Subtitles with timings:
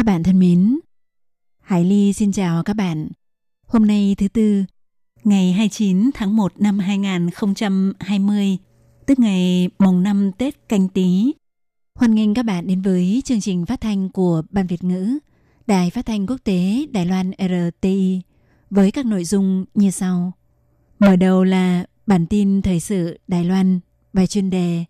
[0.00, 0.78] Các bạn thân mến,
[1.60, 3.08] Hải Ly xin chào các bạn.
[3.66, 4.64] Hôm nay thứ Tư,
[5.24, 8.58] ngày 29 tháng 1 năm 2020,
[9.06, 11.32] tức ngày mùng năm Tết Canh Tý.
[11.94, 15.18] Hoan nghênh các bạn đến với chương trình phát thanh của Ban Việt ngữ,
[15.66, 18.20] Đài Phát thanh Quốc tế Đài Loan RTI
[18.70, 20.32] với các nội dung như sau.
[20.98, 23.80] Mở đầu là bản tin thời sự Đài Loan,
[24.12, 24.84] bài chuyên đề.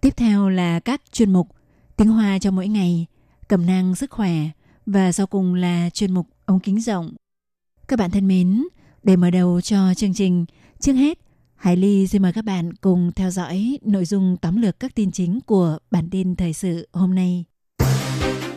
[0.00, 1.48] Tiếp theo là các chuyên mục
[1.96, 3.06] tiếng Hoa cho mỗi ngày,
[3.52, 4.32] cẩm nang sức khỏe
[4.86, 7.14] và sau cùng là chuyên mục ống kính rộng.
[7.88, 8.62] Các bạn thân mến,
[9.02, 10.44] để mở đầu cho chương trình,
[10.80, 11.18] trước hết,
[11.56, 15.10] Hải Ly xin mời các bạn cùng theo dõi nội dung tóm lược các tin
[15.10, 17.44] chính của bản tin thời sự hôm nay.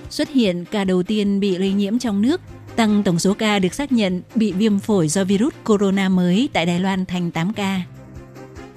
[0.10, 2.42] Xuất hiện ca đầu tiên bị lây nhiễm trong nước,
[2.76, 6.66] tăng tổng số ca được xác nhận bị viêm phổi do virus corona mới tại
[6.66, 7.82] Đài Loan thành 8 ca.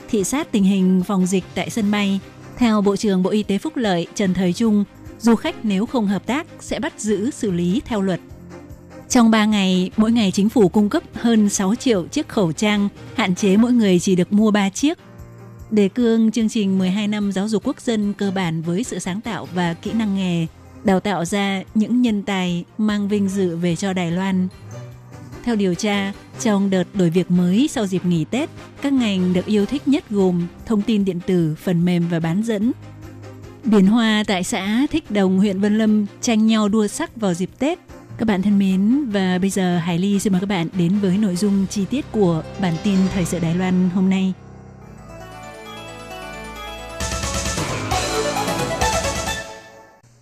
[0.08, 2.20] Thị sát tình hình phòng dịch tại sân bay,
[2.56, 4.84] theo Bộ trưởng Bộ Y tế Phúc Lợi Trần Thời Trung,
[5.18, 8.20] du khách nếu không hợp tác sẽ bắt giữ xử lý theo luật.
[9.08, 12.88] Trong 3 ngày, mỗi ngày chính phủ cung cấp hơn 6 triệu chiếc khẩu trang,
[13.14, 14.98] hạn chế mỗi người chỉ được mua 3 chiếc.
[15.70, 19.20] Đề cương chương trình 12 năm giáo dục quốc dân cơ bản với sự sáng
[19.20, 20.46] tạo và kỹ năng nghề,
[20.84, 24.48] đào tạo ra những nhân tài mang vinh dự về cho Đài Loan.
[25.44, 28.50] Theo điều tra, trong đợt đổi việc mới sau dịp nghỉ Tết,
[28.82, 32.42] các ngành được yêu thích nhất gồm thông tin điện tử, phần mềm và bán
[32.42, 32.72] dẫn.
[33.64, 37.50] Biển hoa tại xã Thích Đồng, huyện Vân Lâm tranh nhau đua sắc vào dịp
[37.58, 37.78] Tết.
[38.18, 41.18] Các bạn thân mến, và bây giờ Hải Ly xin mời các bạn đến với
[41.18, 44.32] nội dung chi tiết của bản tin Thời sự Đài Loan hôm nay.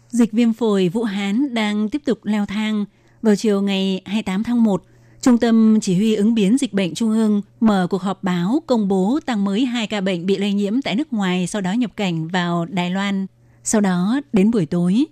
[0.08, 2.84] Dịch viêm phổi Vũ Hán đang tiếp tục leo thang.
[3.22, 4.82] Vào chiều ngày 28 tháng 1,
[5.20, 8.88] Trung tâm Chỉ huy ứng biến dịch bệnh Trung ương mở cuộc họp báo công
[8.88, 11.90] bố tăng mới 2 ca bệnh bị lây nhiễm tại nước ngoài sau đó nhập
[11.96, 13.26] cảnh vào Đài Loan.
[13.68, 15.04] Sau đó, đến buổi tối,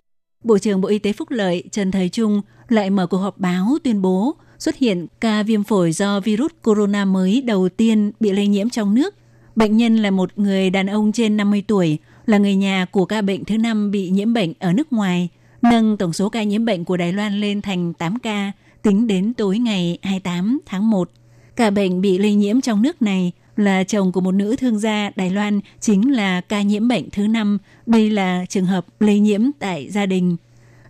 [0.45, 3.79] Bộ trưởng Bộ Y tế Phúc Lợi Trần Thời Trung lại mở cuộc họp báo
[3.85, 8.47] tuyên bố xuất hiện ca viêm phổi do virus corona mới đầu tiên bị lây
[8.47, 9.15] nhiễm trong nước.
[9.57, 13.23] Bệnh nhân là một người đàn ông trên 50 tuổi, là người nhà của ca
[13.23, 15.29] bệnh thứ năm bị nhiễm bệnh ở nước ngoài,
[15.63, 19.35] nâng tổng số ca nhiễm bệnh của Đài Loan lên thành 8 ca tính đến
[19.35, 21.11] tối ngày 28 tháng 1.
[21.57, 25.11] Ca bệnh bị lây nhiễm trong nước này là chồng của một nữ thương gia
[25.17, 27.59] Đài Loan chính là ca nhiễm bệnh thứ năm.
[27.87, 30.37] Đây là trường hợp lây nhiễm tại gia đình.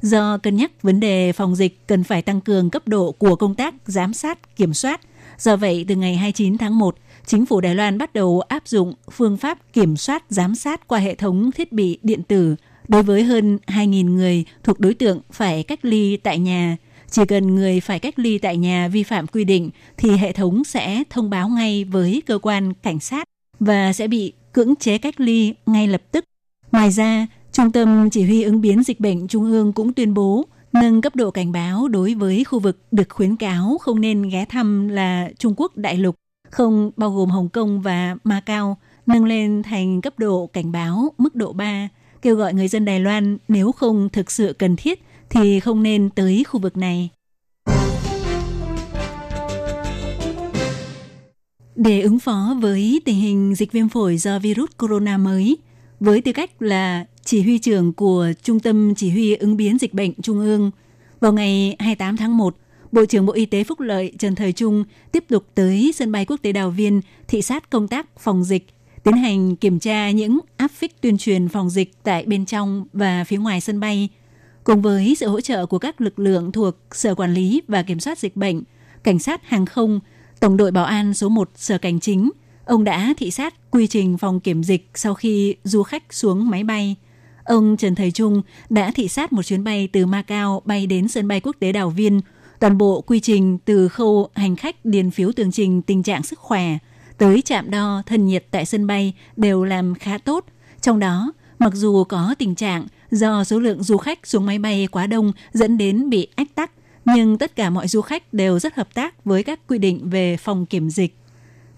[0.00, 3.54] Do cân nhắc vấn đề phòng dịch cần phải tăng cường cấp độ của công
[3.54, 5.00] tác giám sát, kiểm soát.
[5.38, 8.94] Do vậy, từ ngày 29 tháng 1, chính phủ Đài Loan bắt đầu áp dụng
[9.12, 12.56] phương pháp kiểm soát giám sát qua hệ thống thiết bị điện tử
[12.88, 16.76] đối với hơn 2.000 người thuộc đối tượng phải cách ly tại nhà.
[17.14, 20.64] Chỉ cần người phải cách ly tại nhà vi phạm quy định thì hệ thống
[20.64, 23.28] sẽ thông báo ngay với cơ quan cảnh sát
[23.60, 26.24] và sẽ bị cưỡng chế cách ly ngay lập tức.
[26.72, 30.46] Ngoài ra, Trung tâm Chỉ huy ứng biến dịch bệnh Trung ương cũng tuyên bố
[30.72, 34.44] nâng cấp độ cảnh báo đối với khu vực được khuyến cáo không nên ghé
[34.44, 36.14] thăm là Trung Quốc đại lục,
[36.50, 41.34] không bao gồm Hồng Kông và Macau, nâng lên thành cấp độ cảnh báo mức
[41.34, 41.88] độ 3,
[42.22, 46.10] kêu gọi người dân Đài Loan nếu không thực sự cần thiết thì không nên
[46.10, 47.10] tới khu vực này.
[51.76, 55.56] Để ứng phó với tình hình dịch viêm phổi do virus corona mới,
[56.00, 59.94] với tư cách là chỉ huy trưởng của Trung tâm Chỉ huy ứng biến dịch
[59.94, 60.70] bệnh Trung ương,
[61.20, 62.56] vào ngày 28 tháng 1,
[62.92, 66.24] Bộ trưởng Bộ Y tế Phúc Lợi Trần Thời Trung tiếp tục tới sân bay
[66.24, 68.66] quốc tế Đào Viên thị sát công tác phòng dịch,
[69.04, 73.24] tiến hành kiểm tra những áp phích tuyên truyền phòng dịch tại bên trong và
[73.24, 74.08] phía ngoài sân bay,
[74.64, 78.00] cùng với sự hỗ trợ của các lực lượng thuộc Sở Quản lý và Kiểm
[78.00, 78.62] soát Dịch bệnh,
[79.02, 80.00] Cảnh sát Hàng không,
[80.40, 82.30] Tổng đội Bảo an số 1 Sở Cảnh chính,
[82.64, 86.64] ông đã thị sát quy trình phòng kiểm dịch sau khi du khách xuống máy
[86.64, 86.96] bay.
[87.44, 91.28] Ông Trần Thời Trung đã thị sát một chuyến bay từ Macau bay đến sân
[91.28, 92.20] bay quốc tế Đào Viên.
[92.60, 96.38] Toàn bộ quy trình từ khâu hành khách điền phiếu tường trình tình trạng sức
[96.38, 96.78] khỏe
[97.18, 100.44] tới trạm đo thân nhiệt tại sân bay đều làm khá tốt.
[100.80, 104.88] Trong đó, mặc dù có tình trạng do số lượng du khách xuống máy bay
[104.90, 106.70] quá đông dẫn đến bị ách tắc,
[107.04, 110.36] nhưng tất cả mọi du khách đều rất hợp tác với các quy định về
[110.36, 111.16] phòng kiểm dịch.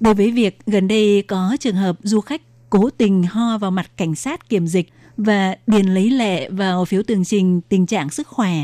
[0.00, 3.90] Đối với việc gần đây có trường hợp du khách cố tình ho vào mặt
[3.96, 8.28] cảnh sát kiểm dịch và điền lấy lệ vào phiếu tường trình tình trạng sức
[8.28, 8.54] khỏe.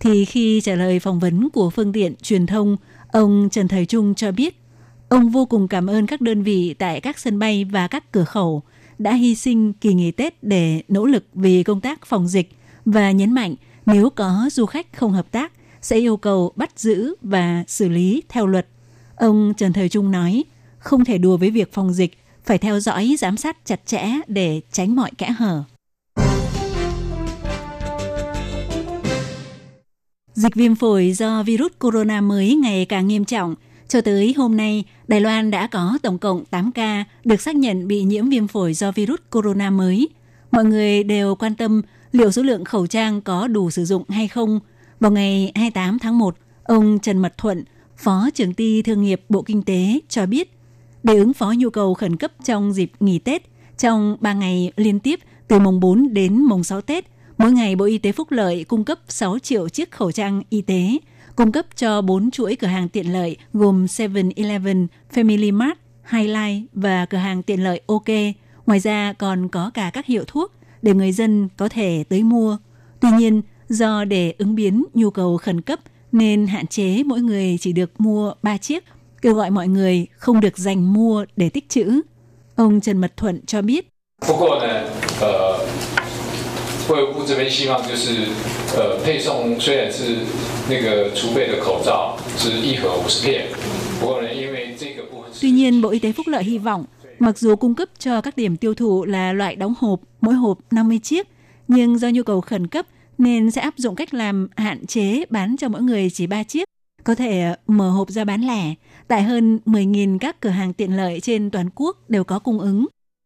[0.00, 2.76] Thì khi trả lời phỏng vấn của phương tiện truyền thông,
[3.12, 4.60] ông Trần Thời Trung cho biết
[5.08, 8.24] ông vô cùng cảm ơn các đơn vị tại các sân bay và các cửa
[8.24, 8.62] khẩu
[8.98, 12.50] đã hy sinh kỳ nghỉ Tết để nỗ lực vì công tác phòng dịch
[12.84, 13.54] và nhấn mạnh
[13.86, 15.52] nếu có du khách không hợp tác
[15.82, 18.66] sẽ yêu cầu bắt giữ và xử lý theo luật.
[19.16, 20.44] Ông Trần Thời Trung nói,
[20.78, 24.60] không thể đùa với việc phòng dịch, phải theo dõi, giám sát chặt chẽ để
[24.72, 25.64] tránh mọi kẽ hở.
[30.34, 33.54] Dịch viêm phổi do virus corona mới ngày càng nghiêm trọng.
[33.88, 37.88] Cho tới hôm nay, Đài Loan đã có tổng cộng 8 ca được xác nhận
[37.88, 40.08] bị nhiễm viêm phổi do virus corona mới.
[40.50, 41.82] Mọi người đều quan tâm
[42.12, 44.60] liệu số lượng khẩu trang có đủ sử dụng hay không.
[45.00, 47.64] Vào ngày 28 tháng 1, ông Trần Mật Thuận,
[47.96, 50.58] Phó trưởng ty thương nghiệp Bộ Kinh tế cho biết,
[51.02, 53.42] để ứng phó nhu cầu khẩn cấp trong dịp nghỉ Tết,
[53.78, 57.04] trong 3 ngày liên tiếp từ mùng 4 đến mùng 6 Tết,
[57.38, 60.62] mỗi ngày Bộ Y tế Phúc Lợi cung cấp 6 triệu chiếc khẩu trang y
[60.62, 60.98] tế,
[61.35, 65.77] cung cấp cho 4 chuỗi cửa hàng tiện lợi gồm 7-Eleven, Family Mart,
[66.11, 68.05] Highlight và cửa hàng tiện lợi OK.
[68.65, 72.57] Ngoài ra còn có cả các hiệu thuốc để người dân có thể tới mua.
[72.99, 75.79] Tuy nhiên, do để ứng biến nhu cầu khẩn cấp
[76.11, 78.83] nên hạn chế mỗi người chỉ được mua 3 chiếc,
[79.21, 82.01] kêu gọi mọi người không được dành mua để tích trữ.
[82.55, 83.85] Ông Trần Mật Thuận cho biết.
[84.21, 84.83] 不过呢，
[85.21, 85.52] 呃，
[86.89, 88.27] 卫福部这边希望就是，
[88.75, 90.17] 呃，配送虽然是
[90.69, 93.47] 那个储备的口罩是一盒五十片，
[93.99, 95.31] 不过呢，因为这个部分。
[95.41, 96.85] Tuy nhiên, Bộ Y tế Phúc Lợi hy vọng
[97.19, 100.57] Mặc dù cung cấp cho các điểm tiêu thụ là loại đóng hộp, mỗi hộp
[100.71, 101.27] 50 chiếc,
[101.67, 102.85] nhưng do nhu cầu khẩn cấp
[103.17, 106.63] nên sẽ áp dụng cách làm hạn chế bán cho mỗi người chỉ 3 chiếc.
[107.03, 108.73] Có thể mở hộp ra bán lẻ,
[109.07, 112.85] tại hơn 10.000 các cửa hàng tiện lợi trên toàn quốc đều có cung ứng.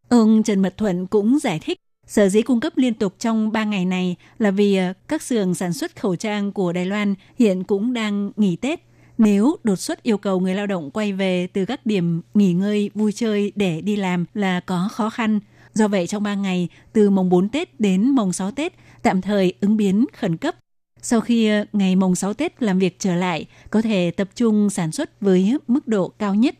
[0.09, 1.77] Ông Trần Mật Thuận cũng giải thích
[2.08, 5.54] Sở dĩ cung cấp liên tục trong 3 ngày này là vì ờ, các xưởng
[5.54, 8.80] sản xuất khẩu trang của Đài Loan hiện cũng đang nghỉ Tết
[9.18, 12.90] nếu đột xuất yêu cầu người lao động quay về từ các điểm nghỉ ngơi,
[12.94, 15.40] vui chơi để đi làm là có khó khăn.
[15.74, 18.72] Do vậy trong 3 ngày, từ mùng 4 Tết đến mùng 6 Tết,
[19.02, 20.56] tạm thời ứng biến khẩn cấp.
[21.02, 24.70] Sau khi ờ, ngày mùng 6 Tết làm việc trở lại, có thể tập trung
[24.70, 26.54] sản xuất với mức độ cao nhất.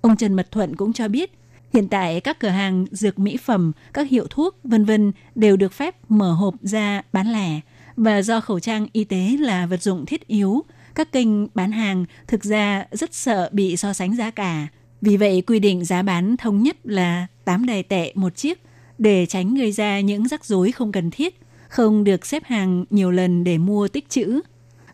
[0.00, 1.32] Ông Trần Mật Thuận cũng cho biết,
[1.72, 5.72] hiện tại các cửa hàng dược mỹ phẩm, các hiệu thuốc, vân vân đều được
[5.72, 7.60] phép mở hộp ra bán lẻ.
[7.96, 12.04] Và do khẩu trang y tế là vật dụng thiết yếu, các kênh bán hàng
[12.26, 14.66] thực ra rất sợ bị so sánh giá cả.
[15.00, 18.62] Vì vậy quy định giá bán thống nhất là 8 đài tệ một chiếc
[18.98, 23.10] để tránh gây ra những rắc rối không cần thiết, không được xếp hàng nhiều
[23.10, 24.40] lần để mua tích trữ.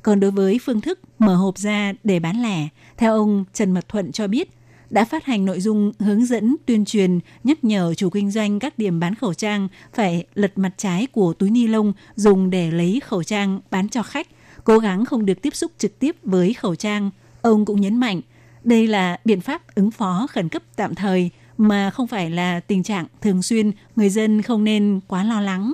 [0.02, 3.88] Còn đối với phương thức mở hộp ra để bán lẻ, theo ông Trần Mật
[3.88, 4.50] Thuận cho biết,
[4.90, 8.78] đã phát hành nội dung hướng dẫn tuyên truyền nhắc nhở chủ kinh doanh các
[8.78, 13.00] điểm bán khẩu trang phải lật mặt trái của túi ni lông dùng để lấy
[13.04, 14.26] khẩu trang bán cho khách
[14.64, 17.10] cố gắng không được tiếp xúc trực tiếp với khẩu trang.
[17.42, 18.20] Ông cũng nhấn mạnh,
[18.64, 22.82] đây là biện pháp ứng phó khẩn cấp tạm thời mà không phải là tình
[22.82, 25.72] trạng thường xuyên, người dân không nên quá lo lắng.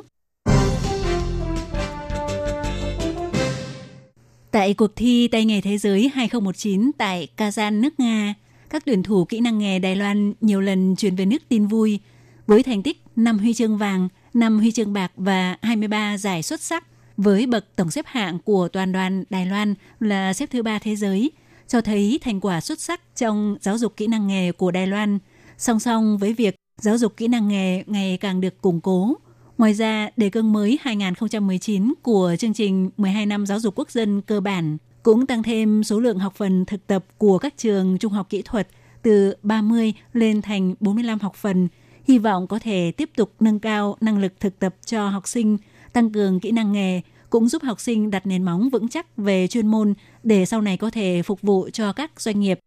[4.51, 8.35] Tại cuộc thi tay nghề thế giới 2019 tại Kazan, nước Nga,
[8.71, 12.01] các tuyển thủ kỹ năng nghề Đài Loan nhiều lần chuyển về nước tin vui
[12.47, 16.61] với thành tích 5 huy chương vàng, 5 huy chương bạc và 23 giải xuất
[16.61, 16.85] sắc
[17.17, 20.97] với bậc tổng xếp hạng của toàn đoàn Đài Loan là xếp thứ ba thế
[20.97, 21.31] giới,
[21.69, 25.19] cho thấy thành quả xuất sắc trong giáo dục kỹ năng nghề của Đài Loan,
[25.59, 29.15] song song với việc giáo dục kỹ năng nghề ngày càng được củng cố.
[29.59, 34.23] Ngoài ra, đề cương mới 2019 của chương trình 12 năm giáo dục quốc dân
[34.23, 38.13] cơ bản cũng tăng thêm số lượng học phần thực tập của các trường trung
[38.13, 38.69] học kỹ thuật
[39.03, 41.69] từ 30 lên thành 45 học phần,
[42.09, 45.59] hy vọng có thể tiếp tục nâng cao năng lực thực tập cho học sinh
[45.93, 49.47] tăng cường kỹ năng nghề cũng giúp học sinh đặt nền móng vững chắc về
[49.47, 52.61] chuyên môn để sau này có thể phục vụ cho các doanh nghiệp.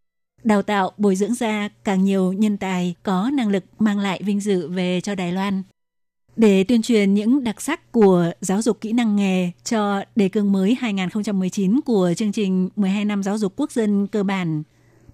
[0.43, 4.39] Đào tạo, bồi dưỡng ra càng nhiều nhân tài có năng lực mang lại vinh
[4.39, 5.63] dự về cho Đài Loan.
[6.35, 10.51] Để tuyên truyền những đặc sắc của giáo dục kỹ năng nghề cho đề cương
[10.51, 14.63] mới 2019 của chương trình 12 năm giáo dục quốc dân cơ bản,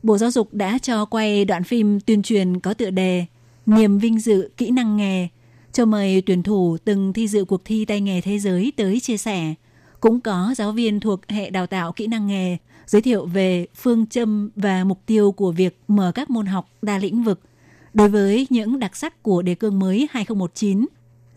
[0.04, 3.26] Bộ Giáo dục đã cho quay đoạn phim tuyên truyền có tựa đề
[3.66, 5.28] Niềm vinh dự kỹ năng nghề
[5.72, 9.18] cho mời tuyển thủ từng thi dự cuộc thi tay nghề thế giới tới chia
[9.18, 9.54] sẻ.
[10.00, 14.06] Cũng có giáo viên thuộc hệ đào tạo kỹ năng nghề giới thiệu về phương
[14.08, 17.42] châm và mục tiêu của việc mở các môn học đa lĩnh vực.
[17.94, 20.86] Đối với những đặc sắc của đề cương mới 2019,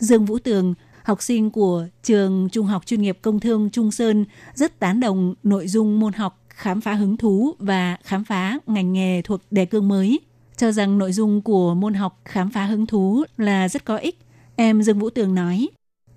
[0.02, 4.24] Dương Vũ Tường, học sinh của trường Trung học chuyên nghiệp Công thương Trung Sơn
[4.54, 8.92] rất tán đồng nội dung môn học khám phá hứng thú và khám phá ngành
[8.92, 10.20] nghề thuộc đề cương mới
[10.56, 14.18] cho rằng nội dung của môn học khám phá hứng thú là rất có ích.
[14.56, 15.68] Em Dương Vũ Tường nói.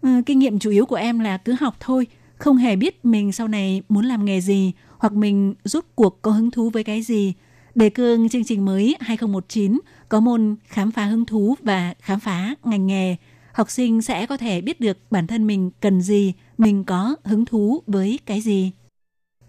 [0.01, 3.32] Ờ, kinh nghiệm chủ yếu của em là cứ học thôi, không hề biết mình
[3.32, 7.01] sau này muốn làm nghề gì hoặc mình rút cuộc có hứng thú với cái
[7.01, 7.34] gì.
[7.75, 12.56] Đề cương chương trình mới 2019 có môn khám phá hứng thú và khám phá
[12.63, 13.15] ngành nghề.
[13.56, 17.46] Học sinh sẽ có thể biết được bản thân mình cần gì, mình có hứng
[17.46, 18.72] thú với cái gì.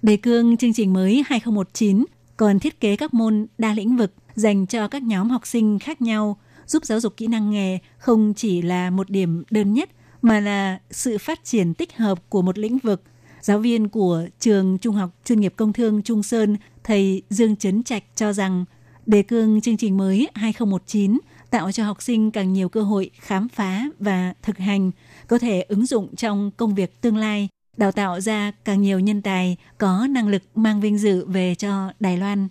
[0.02, 2.04] Đề cương chương trình mới 2019
[2.36, 6.02] còn thiết kế các môn đa lĩnh vực dành cho các nhóm học sinh khác
[6.02, 6.36] nhau,
[6.66, 9.90] giúp giáo dục kỹ năng nghề không chỉ là một điểm đơn nhất
[10.22, 13.02] mà là sự phát triển tích hợp của một lĩnh vực.
[13.40, 17.82] Giáo viên của trường Trung học chuyên nghiệp công thương Trung Sơn, thầy Dương Trấn
[17.82, 18.64] Trạch cho rằng
[19.06, 21.18] đề cương chương trình mới 2019
[21.50, 24.90] tạo cho học sinh càng nhiều cơ hội khám phá và thực hành,
[25.26, 29.22] có thể ứng dụng trong công việc tương lai, đào tạo ra càng nhiều nhân
[29.22, 32.48] tài có năng lực mang vinh dự về cho Đài Loan.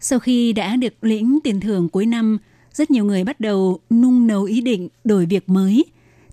[0.00, 2.38] Sau khi đã được lĩnh tiền thưởng cuối năm,
[2.72, 5.84] rất nhiều người bắt đầu nung nấu ý định đổi việc mới.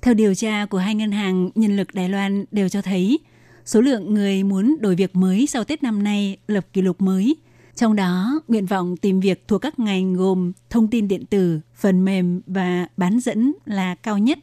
[0.02, 3.20] Theo điều tra của hai ngân hàng nhân lực Đài Loan đều cho thấy,
[3.66, 7.36] số lượng người muốn đổi việc mới sau Tết năm nay lập kỷ lục mới.
[7.76, 12.06] Trong đó, nguyện vọng tìm việc thuộc các ngành gồm thông tin điện tử, phần
[12.06, 14.40] mềm và bán dẫn là cao nhất.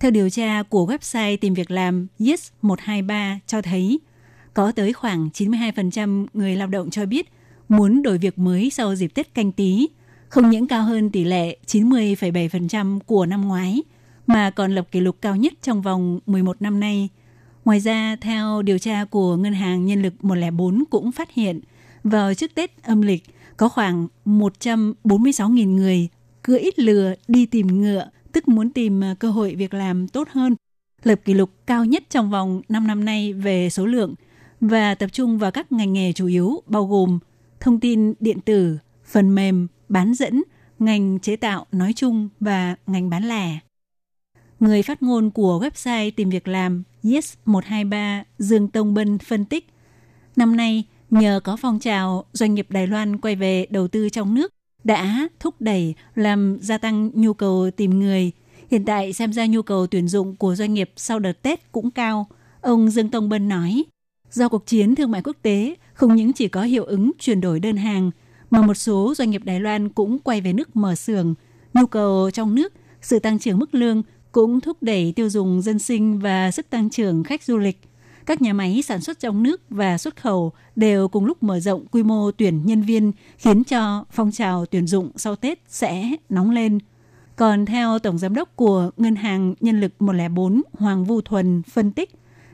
[0.00, 4.00] Theo điều tra của website tìm việc làm Yes123 cho thấy,
[4.54, 7.32] có tới khoảng 92% người lao động cho biết
[7.68, 9.88] muốn đổi việc mới sau dịp Tết canh tí–
[10.32, 13.82] không những cao hơn tỷ lệ 90,7% của năm ngoái,
[14.26, 17.08] mà còn lập kỷ lục cao nhất trong vòng 11 năm nay.
[17.64, 21.60] Ngoài ra, theo điều tra của Ngân hàng Nhân lực 104 cũng phát hiện,
[22.04, 23.22] vào trước Tết âm lịch
[23.56, 26.08] có khoảng 146.000 người
[26.42, 30.56] cưỡi lừa đi tìm ngựa, tức muốn tìm à, cơ hội việc làm tốt hơn,
[31.02, 34.14] lập kỷ lục cao nhất trong vòng 5 năm nay về số lượng
[34.60, 37.18] và tập trung vào các ngành nghề chủ yếu bao gồm
[37.60, 40.42] thông tin điện tử, phần mềm, bán dẫn,
[40.78, 43.58] ngành chế tạo nói chung và ngành bán lẻ.
[44.60, 49.66] Người phát ngôn của website tìm việc làm Yes123 Dương Tông Bân phân tích,
[50.36, 50.84] năm nay
[51.20, 54.52] nhờ có phong trào doanh nghiệp Đài Loan quay về đầu tư trong nước
[54.84, 58.30] đã thúc đẩy làm gia tăng nhu cầu tìm người.
[58.70, 61.90] Hiện tại xem ra nhu cầu tuyển dụng của doanh nghiệp sau đợt Tết cũng
[61.90, 62.26] cao.
[62.60, 63.84] Ông Dương Tông Bân nói,
[64.30, 67.60] do cuộc chiến thương mại quốc tế không những chỉ có hiệu ứng chuyển đổi
[67.60, 68.10] đơn hàng
[68.50, 71.34] mà một số doanh nghiệp Đài Loan cũng quay về nước mở xưởng.
[71.74, 74.02] Nhu cầu trong nước, sự tăng trưởng mức lương
[74.32, 77.80] cũng thúc đẩy tiêu dùng dân sinh và sức tăng trưởng khách du lịch.
[78.26, 81.86] Các nhà máy sản xuất trong nước và xuất khẩu đều cùng lúc mở rộng
[81.86, 86.50] quy mô tuyển nhân viên, khiến cho phong trào tuyển dụng sau Tết sẽ nóng
[86.50, 86.78] lên.
[87.36, 91.92] Còn theo Tổng Giám đốc của Ngân hàng Nhân lực 104 Hoàng Vu Thuần phân
[91.92, 92.10] tích,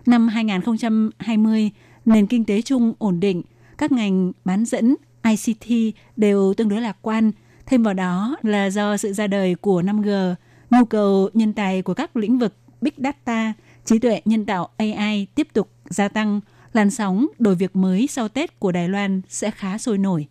[0.07, 1.71] năm 2020,
[2.05, 3.43] nền kinh tế chung ổn định,
[3.79, 4.95] các ngành bán dẫn,
[5.25, 7.33] ICT đều tương đối lạc quan.
[7.67, 10.35] Thêm vào đó là do sự ra đời của 5G,
[10.71, 13.53] nhu cầu nhân tài của các lĩnh vực Big Data,
[13.89, 16.41] trí tuệ nhân tạo AI tiếp tục gia tăng,
[16.73, 20.27] làn sóng đổi việc mới sau Tết của Đài Loan sẽ khá sôi nổi.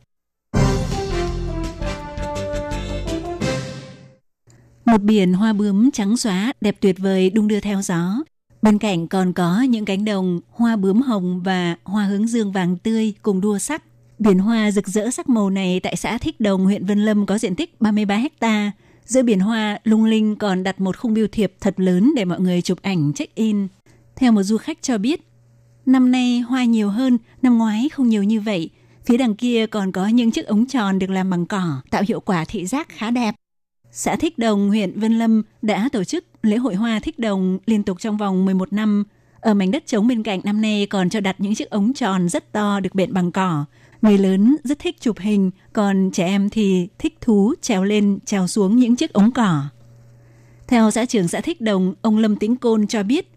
[4.85, 8.23] Một biển hoa bướm trắng xóa đẹp tuyệt vời đung đưa theo gió.
[8.61, 12.77] Bên cạnh còn có những cánh đồng hoa bướm hồng và hoa hướng dương vàng
[12.77, 13.83] tươi cùng đua sắc.
[14.19, 17.37] Biển hoa rực rỡ sắc màu này tại xã Thích Đồng, huyện Vân Lâm có
[17.37, 18.71] diện tích 33 hectare
[19.07, 22.39] Giữa biển hoa, lung linh còn đặt một khung biêu thiệp thật lớn để mọi
[22.39, 23.67] người chụp ảnh check-in.
[24.15, 25.21] Theo một du khách cho biết,
[25.85, 28.69] năm nay hoa nhiều hơn, năm ngoái không nhiều như vậy.
[29.05, 32.19] Phía đằng kia còn có những chiếc ống tròn được làm bằng cỏ, tạo hiệu
[32.19, 33.35] quả thị giác khá đẹp.
[33.91, 37.83] Xã Thích Đồng, huyện Vân Lâm đã tổ chức lễ hội hoa Thích Đồng liên
[37.83, 39.03] tục trong vòng 11 năm.
[39.39, 42.29] Ở mảnh đất trống bên cạnh năm nay còn cho đặt những chiếc ống tròn
[42.29, 43.65] rất to được bện bằng cỏ,
[44.01, 48.47] Người lớn rất thích chụp hình, còn trẻ em thì thích thú trèo lên, trèo
[48.47, 49.63] xuống những chiếc ống cỏ.
[50.67, 53.31] Theo xã trưởng xã Thích Đồng, ông Lâm Tĩnh Côn cho biết,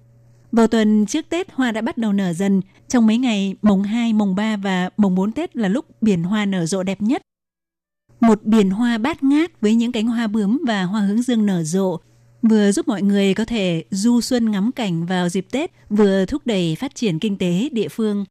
[0.52, 4.12] vào tuần trước Tết hoa đã bắt đầu nở dần, trong mấy ngày mùng 2,
[4.12, 7.22] mùng 3 và mùng 4 Tết là lúc biển hoa nở rộ đẹp nhất.
[8.20, 11.62] Một biển hoa bát ngát với những cánh hoa bướm và hoa hướng dương nở
[11.62, 12.00] rộ,
[12.42, 16.42] vừa giúp mọi người có thể du xuân ngắm cảnh vào dịp Tết, vừa thúc
[16.44, 18.24] đẩy phát triển kinh tế địa phương.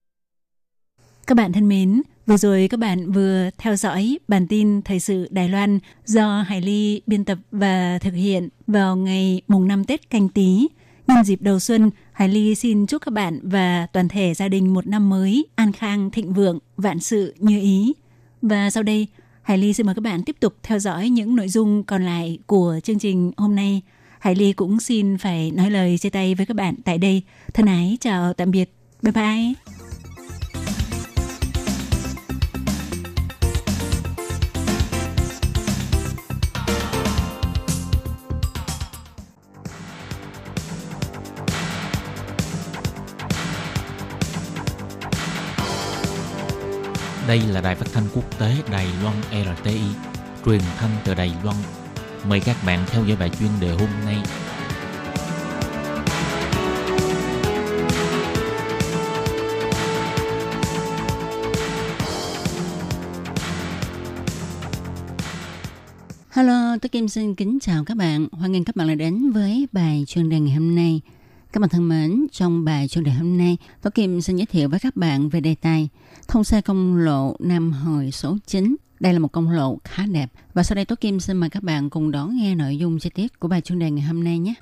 [1.28, 5.28] Các bạn thân mến, Vừa rồi các bạn vừa theo dõi bản tin Thời sự
[5.32, 10.10] Đài Loan do Hải Ly biên tập và thực hiện vào ngày mùng 5 Tết
[10.10, 10.68] canh tí.
[11.08, 14.74] Nhân dịp đầu xuân, Hải Ly xin chúc các bạn và toàn thể gia đình
[14.74, 17.94] một năm mới an khang, thịnh vượng, vạn sự như ý.
[18.42, 19.08] Và sau đây,
[19.42, 22.40] Hải Ly xin mời các bạn tiếp tục theo dõi những nội dung còn lại
[22.46, 23.82] của chương trình hôm nay.
[24.20, 27.22] Hải Ly cũng xin phải nói lời chia tay với các bạn tại đây.
[27.54, 28.74] Thân ái, chào tạm biệt.
[29.02, 29.79] Bye bye.
[47.30, 49.82] Đây là đài phát thanh quốc tế Đài Loan RTI,
[50.46, 51.56] truyền thanh từ Đài Loan.
[52.28, 54.18] Mời các bạn theo dõi bài chuyên đề hôm nay.
[66.30, 68.28] Hello, tôi Kim xin kính chào các bạn.
[68.32, 71.02] Hoan nghênh các bạn đã đến với bài chuyên đề ngày hôm nay.
[71.52, 74.70] Các bạn thân mến, trong bài chuyên đề hôm nay, Tố Kim xin giới thiệu
[74.70, 75.90] với các bạn về đề tài
[76.28, 78.76] thông xe công lộ Nam Hồi số 9.
[79.00, 80.32] Đây là một công lộ khá đẹp.
[80.54, 83.10] Và sau đây Tố Kim xin mời các bạn cùng đón nghe nội dung chi
[83.10, 84.54] tiết của bài chuyên đề ngày hôm nay nhé.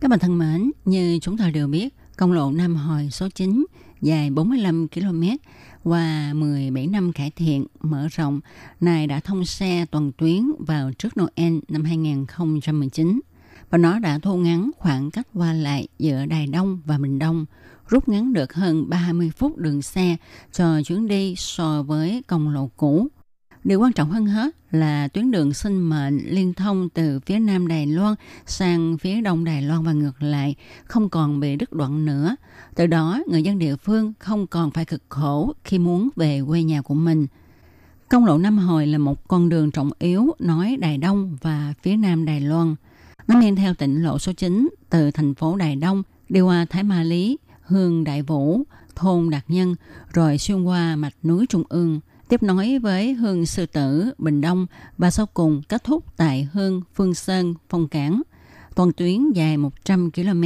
[0.00, 3.66] Các bạn thân mến, như chúng ta đều biết, công lộ Nam Hồi số 9
[4.00, 5.22] dài 45 km
[5.84, 8.40] qua 17 năm cải thiện, mở rộng,
[8.80, 13.20] này đã thông xe toàn tuyến vào trước Noel năm 2019
[13.70, 17.46] và nó đã thu ngắn khoảng cách qua lại giữa Đài Đông và Bình Đông,
[17.88, 20.16] rút ngắn được hơn 30 phút đường xe
[20.52, 23.08] cho chuyến đi so với công lộ cũ.
[23.64, 27.68] Điều quan trọng hơn hết là tuyến đường sinh mệnh liên thông từ phía nam
[27.68, 28.14] Đài Loan
[28.46, 32.36] sang phía đông Đài Loan và ngược lại không còn bị đứt đoạn nữa.
[32.74, 36.62] Từ đó, người dân địa phương không còn phải cực khổ khi muốn về quê
[36.62, 37.26] nhà của mình.
[38.08, 41.96] Công lộ Nam Hồi là một con đường trọng yếu nối Đài Đông và phía
[41.96, 42.74] nam Đài Loan.
[43.28, 46.82] Nó men theo tỉnh lộ số 9 từ thành phố Đài Đông đi qua Thái
[46.82, 48.62] Ma Lý, Hương Đại Vũ,
[48.94, 49.74] thôn Đạt Nhân,
[50.12, 54.66] rồi xuyên qua mạch núi Trung ương– tiếp nối với Hương Sư Tử, Bình Đông
[54.98, 58.22] và sau cùng kết thúc tại Hương Phương Sơn, Phong Cảng.
[58.74, 60.42] Toàn tuyến dài 100 km.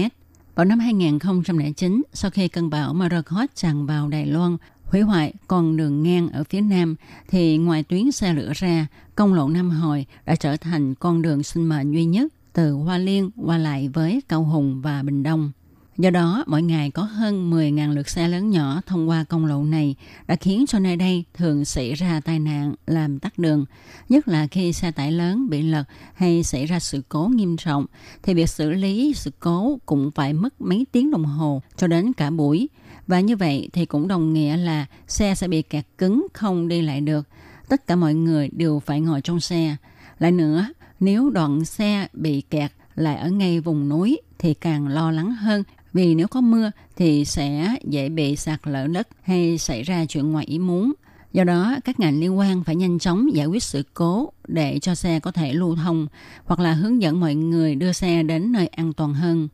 [0.55, 5.77] Vào năm 2009, sau khi cơn bão Marakot tràn vào Đài Loan, hủy hoại con
[5.77, 6.97] đường ngang ở phía nam,
[7.29, 11.43] thì ngoài tuyến xe lửa ra, công lộ Nam Hồi đã trở thành con đường
[11.43, 15.53] sinh mệnh duy nhất từ Hoa Liên qua lại với Cao Hùng và Bình Đông.
[15.99, 19.65] Do đó, mỗi ngày có hơn 10.000 lượt xe lớn nhỏ thông qua công lộ
[19.65, 19.95] này
[20.27, 23.65] đã khiến cho nơi đây thường xảy ra tai nạn làm tắc đường.
[24.09, 27.87] Nhất là khi xe tải lớn bị lật hay xảy ra sự cố nghiêm trọng,
[28.23, 32.13] thì việc xử lý sự cố cũng phải mất mấy tiếng đồng hồ cho đến
[32.13, 32.69] cả buổi.
[33.07, 36.83] Và như vậy thì cũng đồng nghĩa là xe sẽ bị kẹt cứng không đi
[36.83, 37.29] lại được.
[37.69, 39.77] Tất cả mọi người đều phải ngồi trong xe.
[40.19, 40.67] Lại nữa,
[41.01, 45.63] nếu đoạn xe bị kẹt lại ở ngay vùng núi thì càng lo lắng hơn
[45.93, 50.33] vì nếu có mưa thì sẽ dễ bị sạt lở đất hay xảy ra chuyện
[50.33, 50.93] ngoài ý muốn.
[51.33, 54.95] Do đó, các ngành liên quan phải nhanh chóng giải quyết sự cố để cho
[54.95, 56.07] xe có thể lưu thông
[56.45, 59.49] hoặc là hướng dẫn mọi người đưa xe đến nơi an toàn hơn.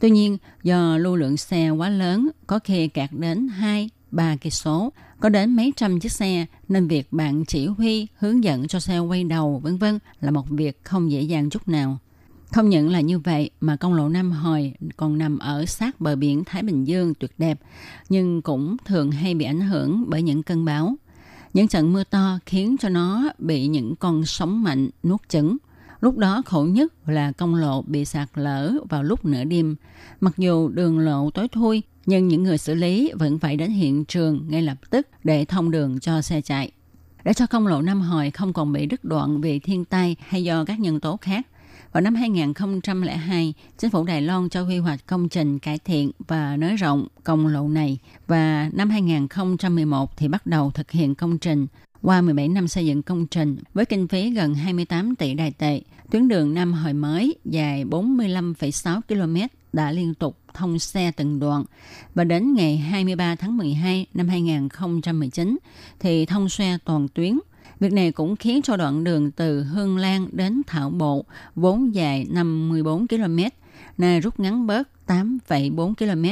[0.00, 4.50] Tuy nhiên, do lưu lượng xe quá lớn, có khi kẹt đến 2, 3 cây
[4.50, 8.80] số, có đến mấy trăm chiếc xe nên việc bạn chỉ huy, hướng dẫn cho
[8.80, 11.98] xe quay đầu vân vân là một việc không dễ dàng chút nào.
[12.52, 16.16] Không những là như vậy mà công lộ Nam Hồi còn nằm ở sát bờ
[16.16, 17.60] biển Thái Bình Dương tuyệt đẹp,
[18.08, 20.94] nhưng cũng thường hay bị ảnh hưởng bởi những cơn bão.
[21.54, 25.56] Những trận mưa to khiến cho nó bị những con sóng mạnh nuốt chửng.
[26.00, 29.76] Lúc đó khổ nhất là công lộ bị sạt lở vào lúc nửa đêm.
[30.20, 34.04] Mặc dù đường lộ tối thui, nhưng những người xử lý vẫn phải đến hiện
[34.04, 36.70] trường ngay lập tức để thông đường cho xe chạy.
[37.24, 40.44] Để cho công lộ Nam Hồi không còn bị đứt đoạn vì thiên tai hay
[40.44, 41.46] do các nhân tố khác,
[41.92, 46.56] vào năm 2002, chính phủ Đài Loan cho quy hoạch công trình cải thiện và
[46.56, 51.66] nới rộng công lộ này và năm 2011 thì bắt đầu thực hiện công trình.
[52.02, 55.80] Qua 17 năm xây dựng công trình với kinh phí gần 28 tỷ đài tệ,
[56.10, 61.64] tuyến đường Nam Hồi mới dài 45,6 km đã liên tục thông xe từng đoạn
[62.14, 65.58] và đến ngày 23 tháng 12 năm 2019
[66.00, 67.38] thì thông xe toàn tuyến
[67.80, 72.26] Việc này cũng khiến cho đoạn đường từ Hương Lan đến Thảo Bộ vốn dài
[72.30, 73.38] 54 km,
[73.98, 76.24] nay rút ngắn bớt 8,4 km.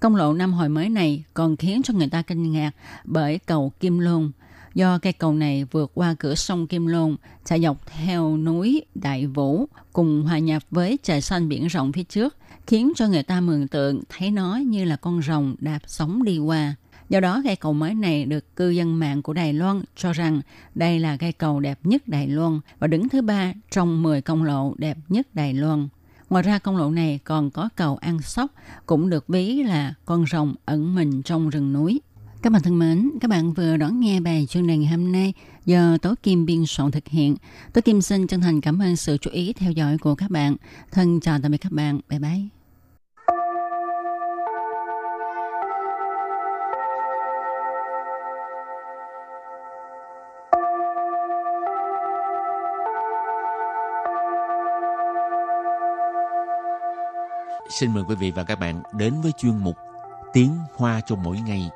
[0.00, 2.70] Công lộ năm hồi mới này còn khiến cho người ta kinh ngạc
[3.04, 4.30] bởi cầu Kim Lôn.
[4.74, 9.26] Do cây cầu này vượt qua cửa sông Kim Lôn, chạy dọc theo núi Đại
[9.26, 13.40] Vũ, cùng hòa nhập với trời xanh biển rộng phía trước, khiến cho người ta
[13.40, 16.74] mường tượng thấy nó như là con rồng đạp sóng đi qua.
[17.14, 20.40] Do đó, cây cầu mới này được cư dân mạng của Đài Loan cho rằng
[20.74, 24.42] đây là cây cầu đẹp nhất Đài Loan và đứng thứ ba trong 10 công
[24.42, 25.88] lộ đẹp nhất Đài Loan.
[26.30, 28.50] Ngoài ra công lộ này còn có cầu An Sóc,
[28.86, 32.00] cũng được ví là con rồng ẩn mình trong rừng núi.
[32.42, 35.32] Các bạn thân mến, các bạn vừa đón nghe bài chương trình ngày hôm nay
[35.64, 37.36] do Tố Kim biên soạn thực hiện.
[37.72, 40.56] Tố Kim xin chân thành cảm ơn sự chú ý theo dõi của các bạn.
[40.92, 42.00] Thân chào tạm biệt các bạn.
[42.08, 42.63] Bye bye.
[57.68, 59.76] Xin mời quý vị và các bạn đến với chuyên mục
[60.32, 61.70] Tiếng Hoa cho mỗi ngày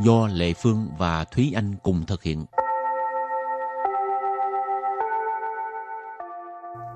[0.00, 2.44] do Lệ Phương và Thúy Anh cùng thực hiện.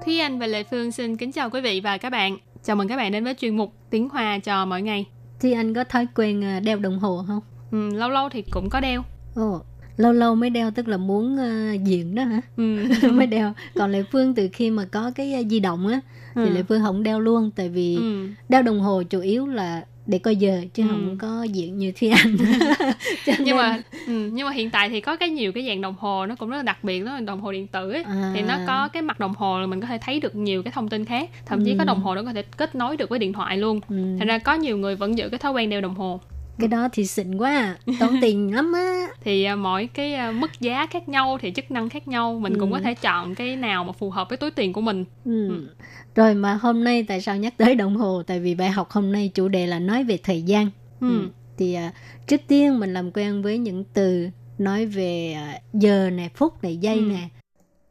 [0.04, 2.38] Thúy Anh và Lệ Phương xin kính chào quý vị và các bạn.
[2.62, 5.06] Chào mừng các bạn đến với chuyên mục Tiếng Hoa cho mỗi ngày.
[5.40, 7.40] Thúy Anh có thói quen à, đeo đồng hồ không?
[7.72, 9.02] Ừ, lâu lâu thì cũng có đeo.
[9.34, 9.60] Ồ,
[9.98, 12.40] lâu lâu mới đeo tức là muốn uh, diện đó hả?
[12.56, 12.84] Ừ.
[13.12, 13.52] mới đeo.
[13.74, 16.00] Còn Lệ Phương từ khi mà có cái uh, di động á
[16.34, 16.48] thì ừ.
[16.48, 18.28] Lệ Phương không đeo luôn tại vì ừ.
[18.48, 20.88] đeo đồng hồ chủ yếu là để coi giờ chứ ừ.
[20.90, 22.36] không có diện như Thúy Anh
[23.26, 23.56] nhưng nên...
[23.56, 26.34] mà ừ, nhưng mà hiện tại thì có cái nhiều cái dạng đồng hồ nó
[26.34, 28.02] cũng rất là đặc biệt đó đồng hồ điện tử ấy.
[28.02, 28.32] À.
[28.34, 30.72] thì nó có cái mặt đồng hồ là mình có thể thấy được nhiều cái
[30.72, 31.76] thông tin khác thậm chí ừ.
[31.78, 34.16] có đồng hồ nó có thể kết nối được với điện thoại luôn ừ.
[34.18, 36.20] thành ra có nhiều người vẫn giữ cái thói quen đeo đồng hồ
[36.58, 40.50] cái đó thì xịn quá tốn tiền lắm á thì uh, mỗi cái uh, mức
[40.60, 42.60] giá khác nhau thì chức năng khác nhau mình ừ.
[42.60, 45.48] cũng có thể chọn cái nào mà phù hợp với túi tiền của mình ừ.
[45.48, 45.68] Ừ.
[46.14, 49.12] rồi mà hôm nay tại sao nhắc tới đồng hồ tại vì bài học hôm
[49.12, 51.20] nay chủ đề là nói về thời gian ừ.
[51.20, 51.28] Ừ.
[51.56, 51.94] thì uh,
[52.26, 56.76] trước tiên mình làm quen với những từ nói về uh, giờ nè phút này
[56.76, 57.00] giây ừ.
[57.00, 57.28] nè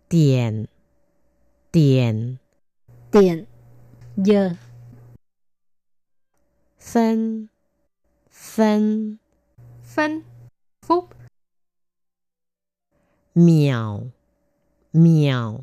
[0.10, 0.66] tiền
[1.72, 2.36] tiền
[3.12, 3.44] tiền
[4.18, 4.50] giờ
[6.80, 7.48] phân
[8.58, 9.16] phân.
[9.96, 10.22] Phân.
[10.86, 11.10] Phút
[13.36, 14.02] mèo.
[14.94, 15.60] Mèo.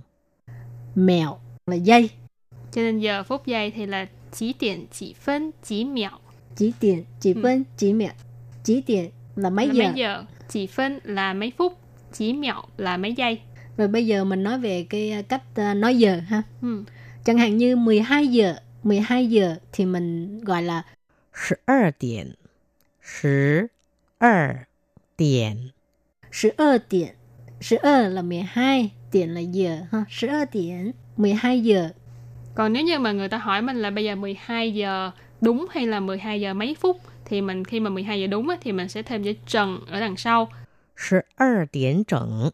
[0.95, 2.11] Mèo là giây
[2.73, 6.11] cho nên giờ phút giây thì là chỉ tiền chỉ phân chỉ mèo.
[6.57, 8.13] Chỉ tiền chỉ phân chỉ mèo.
[8.65, 9.85] Chỉ tiền là mấy là giờ?
[9.85, 10.25] mấy giờ?
[10.49, 11.79] Chỉ phân là mấy phút
[12.13, 13.41] chỉ mèo là mấy giây?
[13.77, 16.43] Rồi bây giờ mình nói về cái à, cách uh, nói giờ ha.
[16.63, 16.85] Ừ.
[17.25, 20.83] chẳng hạn như 12 giờ 12 giờ thì mình gọi là
[21.67, 22.27] 12 điểm
[23.04, 23.70] 十
[24.18, 24.66] 二
[25.18, 25.72] 点，
[26.32, 27.16] 十二点，
[27.62, 31.90] 十二 là 12, 点 là giờ ha, 12 điểm, 12 giờ.
[32.56, 35.12] Còn nếu như mà người ta hỏi mình là bây giờ 12 giờ
[35.42, 38.72] đúng hay là 12 giờ mấy phút thì mình khi mà 12 giờ đúng thì
[38.72, 40.52] mình sẽ thêm chữ trần ở đằng sau.
[41.40, 42.50] 12点整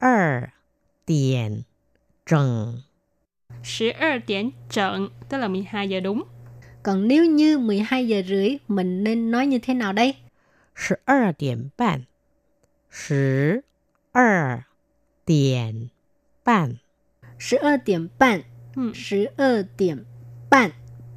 [0.00, 0.46] 12
[1.06, 1.62] 点
[2.26, 2.80] 整
[3.62, 6.22] 12điểm整tức là 12 giờ đúng.
[6.88, 10.14] Còn nếu như 12 giờ rưỡi, mình nên nói như thế nào đây?
[11.06, 12.00] 12点半
[14.12, 14.62] 12
[15.26, 15.88] 点
[16.44, 16.76] 半
[17.38, 18.42] 12điểm半
[18.74, 20.04] 12điểm
[20.50, 20.70] 半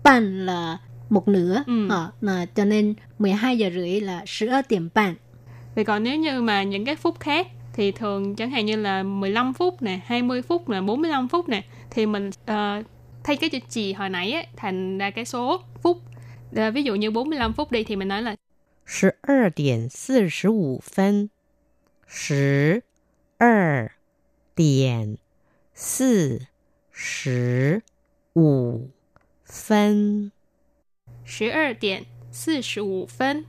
[0.03, 0.77] 半 là
[1.09, 1.89] một nửa ừ.
[2.27, 5.15] à, cho nên 12 giờ rưỡi là 12 điểm半
[5.75, 9.03] Vậy còn nếu như mà những cái phút khác thì thường chẳng hạn như là
[9.03, 12.85] 15 phút nè, 20 phút nè, 45 phút nè thì mình uh,
[13.24, 15.98] thay cái chữ chì hồi nãy ấy, thành ra cái số phút.
[16.56, 18.36] À, ví dụ như 45 phút đi thì mình nói là
[19.02, 21.28] 12 điểm 45 phân.
[23.28, 23.90] 12
[24.56, 25.16] điểm
[28.34, 28.76] 45
[29.46, 30.30] phân.
[31.40, 32.04] 12 điểm
[32.46, 33.44] 45 phân.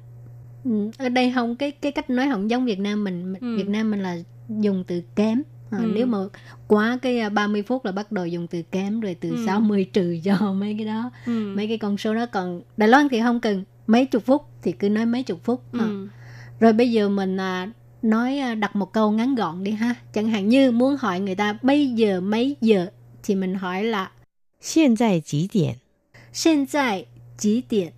[0.64, 3.58] Ừ, ở đây không cái cái cách nói không giống Việt Nam mình, ừ.
[3.58, 4.18] Việt Nam mình là
[4.50, 5.42] dùng từ kém
[5.74, 5.92] à, ừ.
[5.96, 6.18] nếu mà
[6.68, 9.44] quá cái à, 30 phút là bắt đầu dùng từ kém rồi từ ừ.
[9.46, 11.54] 60 trừ cho mấy cái đó ừ.
[11.56, 14.72] mấy cái con số đó còn Đài Loan thì không cần mấy chục phút thì
[14.72, 15.80] cứ nói mấy chục phút ừ.
[15.80, 16.08] Ờ.
[16.60, 20.28] rồi bây giờ mình à, nói à, đặt một câu ngắn gọn đi ha chẳng
[20.28, 22.88] hạn như muốn hỏi người ta bây giờ mấy giờ
[23.24, 24.12] thì mình hỏi là
[24.76, 25.74] hiện tại mấy điểm
[26.46, 27.06] hiện tại
[27.40, 27.90] mấy điểm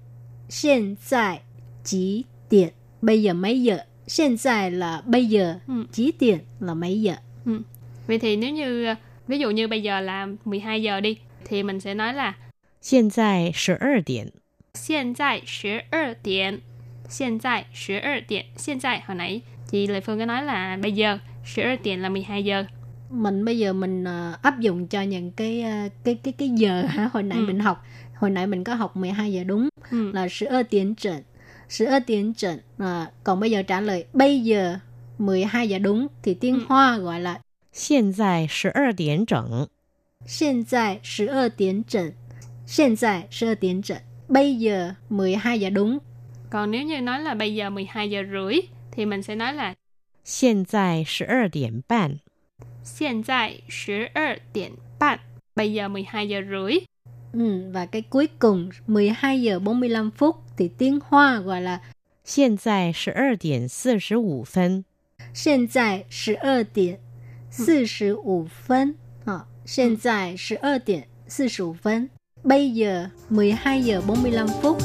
[0.63, 2.69] hiện tại mấy điểm
[3.01, 3.77] bây giờ mấy giờ
[4.17, 5.73] hiện tại là bây giờ ừ.
[5.97, 7.15] mấy là mấy giờ
[7.46, 7.62] Ừ.
[8.06, 8.94] Vậy thì nếu như
[9.28, 12.34] ví dụ như bây giờ là 12 giờ đi thì mình sẽ nói là
[12.90, 14.28] hiện tại 12点
[14.82, 16.60] 现在12点
[17.08, 21.18] 现在12点hiện tại hồi nãy chị Lê Phương có nói là bây giờ
[21.56, 22.64] 12 điểm là 12 giờ
[23.10, 26.82] mình bây giờ mình uh, áp dụng cho những cái uh, cái cái cái giờ
[26.88, 27.44] hả hồi nãy ừ.
[27.46, 30.12] mình học hồi nãy mình có học 12 giờ đúng ừ.
[30.12, 31.22] là 12 điểm trận
[31.80, 34.78] 12 điểm trận à, còn bây giờ trả lời bây giờ
[35.18, 36.64] 12 giờ đúng thì tiếng ừ.
[36.68, 37.40] Hoa gọi là
[37.88, 39.66] hiện tại 12点整
[40.26, 42.12] 现在12点整
[42.66, 45.98] 现在12点整 bây giờ 12 giờ đúng
[46.50, 48.60] còn nếu như nói là bây giờ 12 giờ rưỡi
[48.92, 49.74] thì mình sẽ nói là
[50.40, 52.16] hiện tại 12点半
[52.84, 55.18] 现在12点半
[55.56, 56.78] bây giờ 12 giờ rưỡi
[57.32, 61.80] ừ, và cái cuối cùng 12 giờ 45 phút thì tiếng Hoa gọi là
[62.36, 64.82] hiện tại 12点45分
[65.34, 66.98] 现在十二点
[67.50, 72.08] 四十五分啊，现在十二点四十五分。
[72.42, 74.76] Bây giờ 12 giờ 45 phút.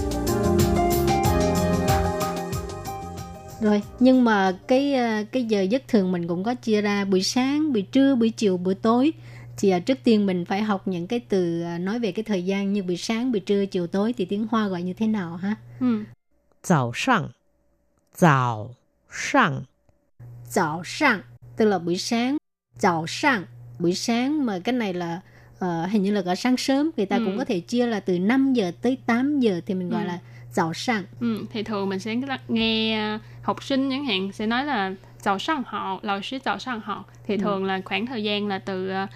[3.61, 4.95] Rồi, nhưng mà cái
[5.31, 8.57] cái giờ giấc thường mình cũng có chia ra buổi sáng, buổi trưa, buổi chiều,
[8.57, 9.13] buổi tối
[9.57, 12.45] thì à, trước tiên mình phải học những cái từ à, nói về cái thời
[12.45, 15.37] gian như buổi sáng, buổi trưa, chiều tối thì tiếng Hoa gọi như thế nào
[15.37, 15.55] ha?
[15.79, 16.05] Ừ.
[16.63, 17.29] 早上，
[18.15, 18.69] 早
[19.09, 19.65] 上，
[20.49, 21.19] 早上
[21.57, 22.37] tức là buổi sáng,
[22.79, 23.43] 早上
[23.79, 25.21] buổi sáng mà cái này là
[25.57, 27.21] uh, hình như là gọi sáng sớm, người ta Ừ.
[27.25, 30.07] cũng có thể chia là từ 5 giờ tới 8 giờ thì mình gọi Ừ.
[30.07, 30.19] là
[30.53, 31.03] 早上.
[31.19, 32.15] Ừ, thì thường mình sẽ
[32.47, 37.05] nghe à, học sinh chẳng hạn sẽ nói là早上好, lão sư早上好.
[37.25, 37.41] Thì Ừ.
[37.41, 39.07] thường là khoảng thời gian là từ à,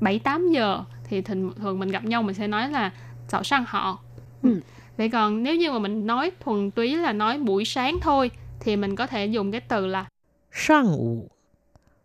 [0.00, 2.90] 7 8 giờ thì thường, thường mình gặp nhau mình sẽ nói là
[3.28, 3.98] 早上好.
[4.42, 4.60] Ừ.
[4.96, 8.76] Vậy còn nếu như mà mình nói thuần túy là nói buổi sáng thôi thì
[8.76, 10.04] mình có thể dùng cái từ là
[10.52, 11.28] 上午，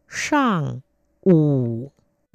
[0.10, 0.82] 上
[1.26, 1.90] 午，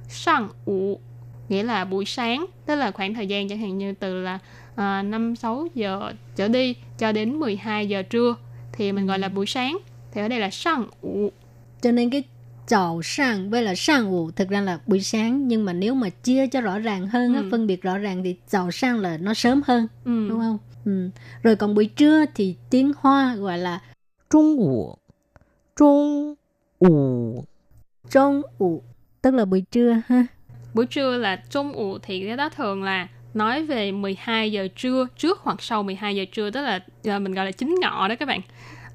[0.09, 1.01] sang ủ
[1.49, 4.39] nghĩa là buổi sáng tức là khoảng thời gian chẳng hạn như từ là
[4.77, 8.37] à, 5 6 giờ trở đi cho đến 12 giờ trưa
[8.73, 9.79] thì mình gọi là buổi sáng
[10.13, 11.31] thì ở đây là sang ủ
[11.83, 12.23] Cho nên cái
[12.67, 16.79] 早上với là sang ủ thực ra là buổi sáng nhưng mà nếu mà chia cho rõ
[16.79, 17.49] ràng hơn, á, Ừ.
[17.51, 20.29] phân biệt rõ ràng thì早上là nó sớm hơn, ừ.
[20.29, 20.59] đúng không?
[20.85, 21.11] Ừ.
[21.43, 23.81] Rồi còn buổi trưa thì tiếng Hoa gọi là
[24.31, 24.99] 中午，
[25.76, 26.34] trung
[26.80, 27.46] ủ.
[28.10, 28.84] Trung ủ
[29.22, 30.26] tức là buổi trưa ha.
[30.74, 35.08] Buổi trưa là trung ủ thì cái đó thường là nói về 12 giờ trưa
[35.18, 38.16] trước hoặc sau 12 giờ trưa tức là, là mình gọi là chính ngọ đó
[38.20, 38.42] các bạn.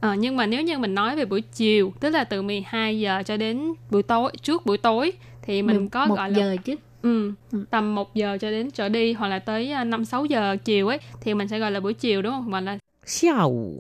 [0.00, 3.22] À, nhưng mà nếu như mình nói về buổi chiều tức là từ 12 giờ
[3.26, 5.12] cho đến buổi tối trước buổi tối
[5.42, 6.76] thì mình có một gọi là giờ chứ.
[7.02, 7.64] Ừ, ừ.
[7.70, 10.88] tầm 1 giờ cho đến trở đi hoặc là tới à, 5 6 giờ chiều
[10.88, 12.50] ấy thì mình sẽ gọi là buổi chiều đúng không?
[12.50, 13.74] Mình là xiao.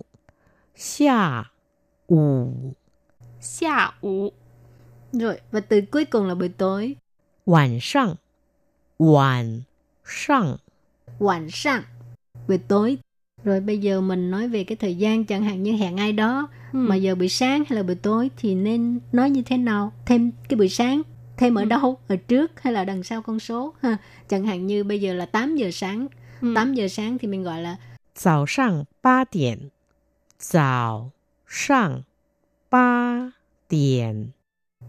[0.76, 1.44] Xiao
[3.41, 3.67] xia
[4.01, 4.31] ủ.
[5.13, 6.95] Rồi và từ cuối cùng là buổi tối,
[7.45, 8.15] 晚上，
[8.97, 9.65] 晚
[10.05, 10.57] 上，
[11.19, 11.83] 晚上,
[12.47, 12.97] buổi tối.
[13.43, 16.47] Rồi bây giờ mình nói về cái thời gian chẳng hạn như hẹn ai đó
[16.73, 16.79] Ừ.
[16.79, 20.31] mà giờ buổi sáng hay là buổi tối thì nên nói như thế nào thêm
[20.49, 21.01] cái buổi sáng
[21.37, 21.65] thêm ở Ừ.
[21.65, 23.97] đâu ở trước hay là đằng sau con số ha
[24.29, 26.07] chẳng hạn như bây giờ là 8 giờ sáng
[26.41, 26.53] Ừ.
[26.55, 27.77] 8 giờ sáng thì mình gọi là
[28.15, 29.71] 早上八点，
[30.37, 31.11] 早
[31.47, 32.03] 上
[32.69, 33.33] 八
[33.69, 34.31] 点，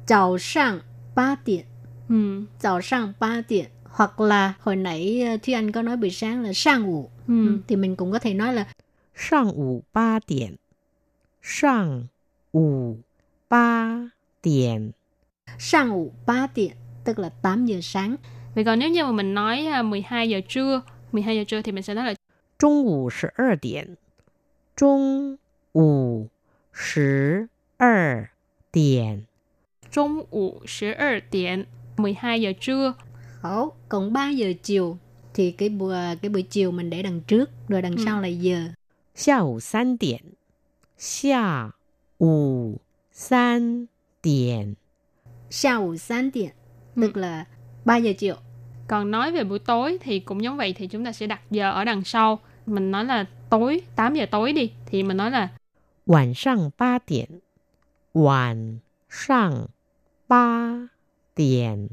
[0.06, 0.80] chào sang
[1.14, 1.64] 3 điểm
[2.08, 2.44] Ừ.
[2.60, 6.42] chào sang 3 điểm hoặc là hồi nãy ờ, Thúy Anh có nói buổi sáng
[6.42, 7.58] là sang ngủ Ừ.
[7.68, 8.66] thì mình cũng có thể nói là
[9.14, 10.56] 上午八点，
[11.42, 12.08] 上
[12.52, 12.98] 午
[13.48, 14.10] 八
[14.42, 14.92] 点，
[15.58, 16.72] sang ngủ 3 điểm
[17.04, 18.16] tức là 8 giờ sáng
[18.54, 21.72] Vậy còn nếu như mà mình nói à, 12 giờ trưa, 12 giờ trưa thì
[21.72, 22.14] mình sẽ nói là
[22.58, 23.10] 中午
[26.72, 28.28] 十 二
[28.72, 29.26] 点，
[29.90, 31.64] 中午十二点， trung ủ 12 điểm,
[31.96, 32.94] 12 giờ trưa.
[33.42, 34.98] Hảo, còn 3 giờ chiều
[35.34, 38.02] thì cái buổi cái buổi chiều mình để đằng trước rồi đằng Ừ.
[38.04, 38.68] sau là giờ
[39.14, 40.20] 下午三点，
[40.98, 41.70] 下
[42.18, 42.80] 午
[43.12, 43.86] 三
[44.22, 44.74] 点，
[45.50, 46.50] 下午 3 điểm
[46.96, 47.02] Ừ.
[47.02, 47.46] tức là
[47.84, 48.36] 3 giờ chiều
[48.88, 51.72] Còn nói về buổi tối thì cũng giống vậy thì chúng ta sẽ đặt giờ
[51.72, 52.38] ở đằng sau.
[52.66, 55.48] Mình nói là tối, 8 giờ tối đi thì mình nói là
[56.06, 57.26] 晚上八点，
[58.12, 59.68] 晚上
[60.28, 60.88] 八
[61.34, 61.88] 点，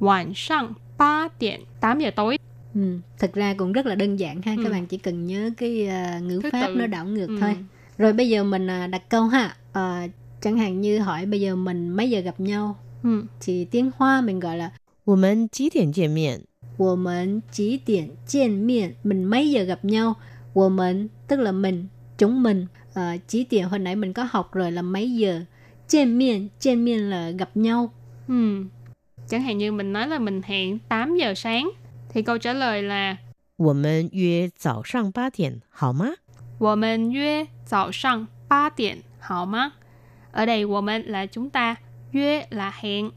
[0.00, 2.38] 晚上 3 điểm, 8 giờ tối.
[2.74, 4.62] Ừ, thật ra cũng rất là đơn giản ha Ừ.
[4.64, 6.74] các bạn chỉ cần nhớ cái ờ, ngữ Thứ pháp tự.
[6.80, 7.36] nó đảo ngược Ừ.
[7.40, 7.56] thôi
[7.98, 10.08] rồi bây giờ mình à, đặt câu ha Ờ,
[10.40, 13.24] chẳng hạn như hỏi bây giờ mình mấy giờ gặp nhau Ừ.
[13.40, 14.70] thì tiếng Hoa mình gọi là
[15.04, 16.42] 我们几点见面？
[16.76, 20.14] 我们几点见面 mình mấy giờ gặp nhau
[20.54, 21.86] 我们 tức là mình
[22.18, 25.40] chúng mình uh, chỉ tiền hồi nãy mình có học rồi là mấy giờ
[25.88, 27.92] 见面见面 là gặp nhau
[28.28, 28.64] Ừ.
[29.28, 31.70] Chẳng hạn như mình nói là mình hẹn 8 giờ sáng
[32.08, 33.16] thì câu trả lời là
[33.56, 36.14] 我们约早上八点，好吗？
[36.58, 39.72] 我们约早上8点好吗?
[40.32, 41.76] Ở đây 我们 là chúng ta,
[42.12, 43.10] 约 là hẹn,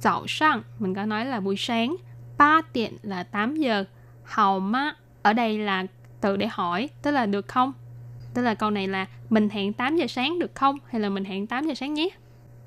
[0.00, 1.96] 早上 mình có nói là buổi sáng,
[2.36, 3.84] 8 điểm là 8 giờ,
[4.24, 5.86] hào má ở đây là
[6.20, 7.72] từ để hỏi, tức là được không?
[8.34, 10.76] Tức là câu này là mình hẹn 8 giờ sáng được không?
[10.90, 12.08] Hay là mình hẹn 8 giờ sáng nhé?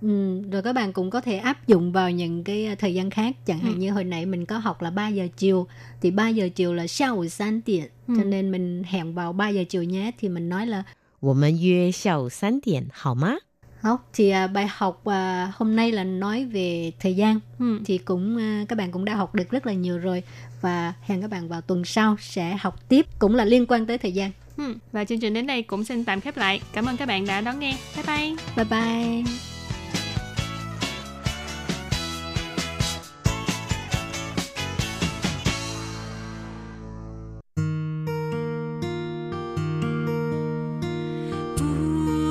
[0.02, 3.10] ừ, rồi các bạn cũng có thể áp dụng vào những cái ờ, thời gian
[3.10, 3.78] khác chẳng hạn Ừ.
[3.78, 5.68] như hồi nãy mình có học là 3 giờ chiều
[6.02, 8.14] thì 3 giờ chiều là 下午3点 Ừ.
[8.18, 10.84] cho nên mình hẹn vào 3 giờ chiều nhé thì mình nói là
[11.22, 13.38] 我们约下午三点，好吗？
[13.82, 17.80] Không, thì à, bài học à, hôm nay là nói về thời gian Ừ.
[17.86, 20.24] thì cũng à, các bạn cũng đã học được rất là nhiều rồi
[20.62, 23.98] và hẹn các bạn vào tuần sau sẽ học tiếp cũng là liên quan tới
[23.98, 24.32] thời gian.
[24.58, 24.76] Ừ.
[24.92, 26.62] Và chương trình đến đây cũng xin tạm khép lại.
[26.74, 27.78] Cảm ơn các bạn đã đón nghe.
[27.96, 28.36] Bye bye!
[28.56, 29.24] Bye bye.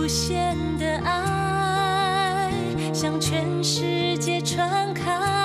[0.03, 2.53] 无限的爱
[2.93, 5.36] 向全世界传开，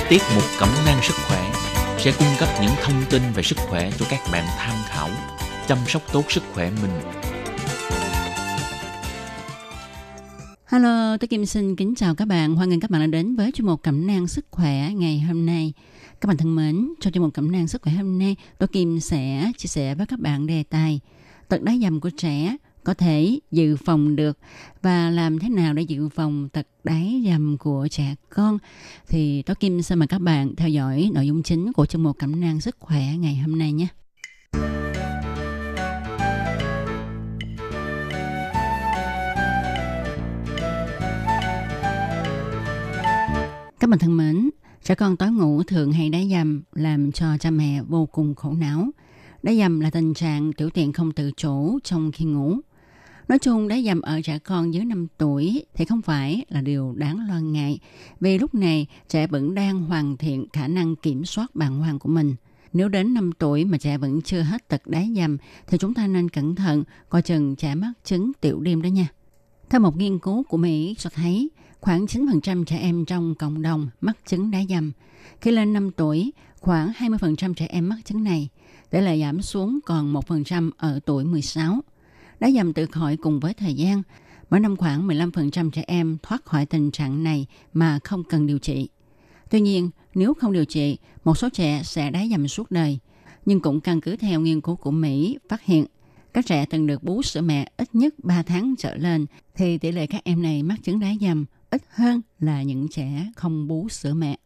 [0.08, 1.52] Tiết mục Cẩm nang sức khỏe
[1.98, 5.08] sẽ cung cấp những thông tin về sức khỏe cho các bạn tham khảo,
[5.68, 6.90] chăm sóc tốt sức khỏe mình.
[10.66, 12.54] Hello, tôi Kim xin kính chào các bạn.
[12.54, 15.46] Hoan nghênh các bạn đã đến với chuyên mục Cẩm nang sức khỏe ngày hôm
[15.46, 15.72] nay.
[16.20, 19.00] Các bạn thân mến, trong chuyên mục Cẩm nang sức khỏe hôm nay, tôi Kim
[19.00, 21.00] sẽ chia sẻ với các bạn đề tài
[21.48, 24.38] tật đá dầm của trẻ có thể dự phòng được
[24.82, 28.58] và làm thế nào để dự phòng tật đáy dầm của trẻ con
[29.08, 32.18] thì Tố Kim xin mời các bạn theo dõi nội dung chính của chương mục
[32.18, 33.86] cẩm nang sức khỏe ngày hôm nay nhé.
[43.80, 44.50] Các bạn thân mến,
[44.82, 48.52] trẻ con tối ngủ thường hay đáy dầm làm cho cha mẹ vô cùng khổ
[48.52, 48.90] não.
[49.42, 52.56] đáy dầm là tình trạng tiểu tiện không tự chủ trong khi ngủ.
[53.28, 56.94] Nói chung đá dầm ở trẻ con dưới 5 tuổi thì không phải là điều
[56.96, 57.78] đáng lo ngại
[58.20, 62.08] vì lúc này trẻ vẫn đang hoàn thiện khả năng kiểm soát bàng hoàng của
[62.08, 62.34] mình.
[62.72, 65.36] Nếu đến 5 tuổi mà trẻ vẫn chưa hết tật đá dầm
[65.66, 69.08] thì chúng ta nên cẩn thận coi chừng trẻ mắc chứng tiểu đêm đó nha.
[69.70, 73.88] Theo một nghiên cứu của Mỹ cho thấy khoảng 9% trẻ em trong cộng đồng
[74.00, 74.92] mắc chứng đá dầm.
[75.40, 78.48] Khi lên 5 tuổi, khoảng 20% trẻ em mắc chứng này,
[78.90, 81.80] để lại giảm xuống còn 1% ở tuổi 16
[82.40, 84.02] đã dầm tự khỏi cùng với thời gian.
[84.50, 88.58] Mỗi năm khoảng 15% trẻ em thoát khỏi tình trạng này mà không cần điều
[88.58, 88.88] trị.
[89.50, 92.98] Tuy nhiên, nếu không điều trị, một số trẻ sẽ đá dầm suốt đời.
[93.44, 95.86] Nhưng cũng căn cứ theo nghiên cứu của Mỹ phát hiện,
[96.34, 99.92] các trẻ từng được bú sữa mẹ ít nhất 3 tháng trở lên thì tỷ
[99.92, 103.88] lệ các em này mắc chứng đá dầm ít hơn là những trẻ không bú
[103.88, 104.38] sữa mẹ.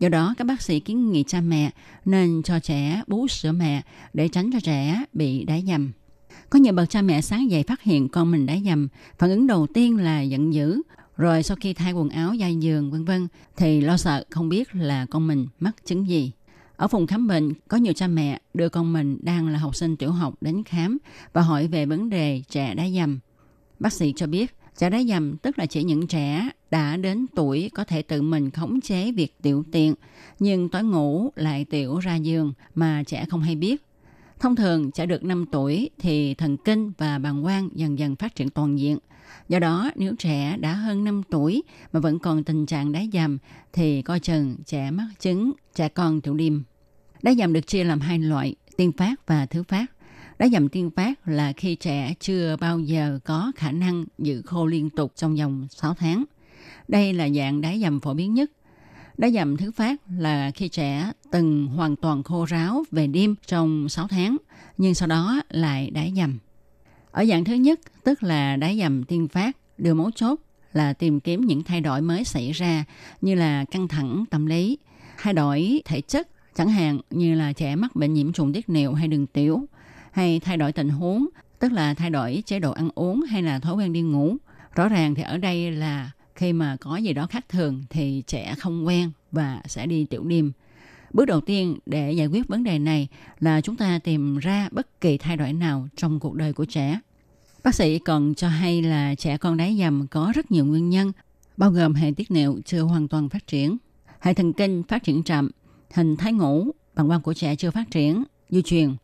[0.00, 1.70] Do đó, các bác sĩ kiến nghị cha mẹ
[2.04, 5.92] nên cho trẻ bú sữa mẹ để tránh cho trẻ bị đá dầm.
[6.50, 9.46] Có nhiều bậc cha mẹ sáng dậy phát hiện con mình đã dầm, phản ứng
[9.46, 10.82] đầu tiên là giận dữ,
[11.16, 14.74] rồi sau khi thay quần áo dài giường vân vân thì lo sợ không biết
[14.74, 16.32] là con mình mắc chứng gì.
[16.76, 19.96] Ở phòng khám bệnh, có nhiều cha mẹ đưa con mình đang là học sinh
[19.96, 20.98] tiểu học đến khám
[21.32, 23.18] và hỏi về vấn đề trẻ đá dầm.
[23.78, 27.70] Bác sĩ cho biết, trẻ đá dầm tức là chỉ những trẻ đã đến tuổi
[27.74, 29.94] có thể tự mình khống chế việc tiểu tiện,
[30.38, 33.87] nhưng tối ngủ lại tiểu ra giường mà trẻ không hay biết.
[34.40, 38.34] Thông thường, trẻ được 5 tuổi thì thần kinh và bàng quang dần dần phát
[38.34, 38.98] triển toàn diện.
[39.48, 43.38] Do đó, nếu trẻ đã hơn 5 tuổi mà vẫn còn tình trạng đái dầm
[43.72, 46.62] thì coi chừng trẻ mắc chứng trẻ con tiểu đêm.
[47.22, 49.86] Đái dầm được chia làm hai loại, tiên phát và thứ phát.
[50.38, 54.66] Đái dầm tiên phát là khi trẻ chưa bao giờ có khả năng giữ khô
[54.66, 56.24] liên tục trong vòng 6 tháng.
[56.88, 58.50] Đây là dạng đái dầm phổ biến nhất
[59.18, 63.88] Đá dầm thứ phát là khi trẻ từng hoàn toàn khô ráo về đêm trong
[63.88, 64.36] 6 tháng,
[64.76, 66.38] nhưng sau đó lại đá dầm.
[67.10, 70.40] Ở dạng thứ nhất, tức là đá dầm tiên phát, điều mấu chốt
[70.72, 72.84] là tìm kiếm những thay đổi mới xảy ra
[73.20, 74.78] như là căng thẳng tâm lý,
[75.18, 78.92] thay đổi thể chất, chẳng hạn như là trẻ mắc bệnh nhiễm trùng tiết niệu
[78.92, 79.64] hay đường tiểu,
[80.12, 81.28] hay thay đổi tình huống,
[81.58, 84.36] tức là thay đổi chế độ ăn uống hay là thói quen đi ngủ.
[84.74, 88.54] Rõ ràng thì ở đây là khi mà có gì đó khác thường thì trẻ
[88.58, 90.52] không quen và sẽ đi tiểu đêm.
[91.12, 93.08] Bước đầu tiên để giải quyết vấn đề này
[93.40, 97.00] là chúng ta tìm ra bất kỳ thay đổi nào trong cuộc đời của trẻ.
[97.64, 101.12] Bác sĩ còn cho hay là trẻ con đáy dầm có rất nhiều nguyên nhân,
[101.56, 103.76] bao gồm hệ tiết niệu chưa hoàn toàn phát triển,
[104.20, 105.50] hệ thần kinh phát triển chậm,
[105.94, 108.96] hình thái ngủ, bằng quang của trẻ chưa phát triển, di truyền.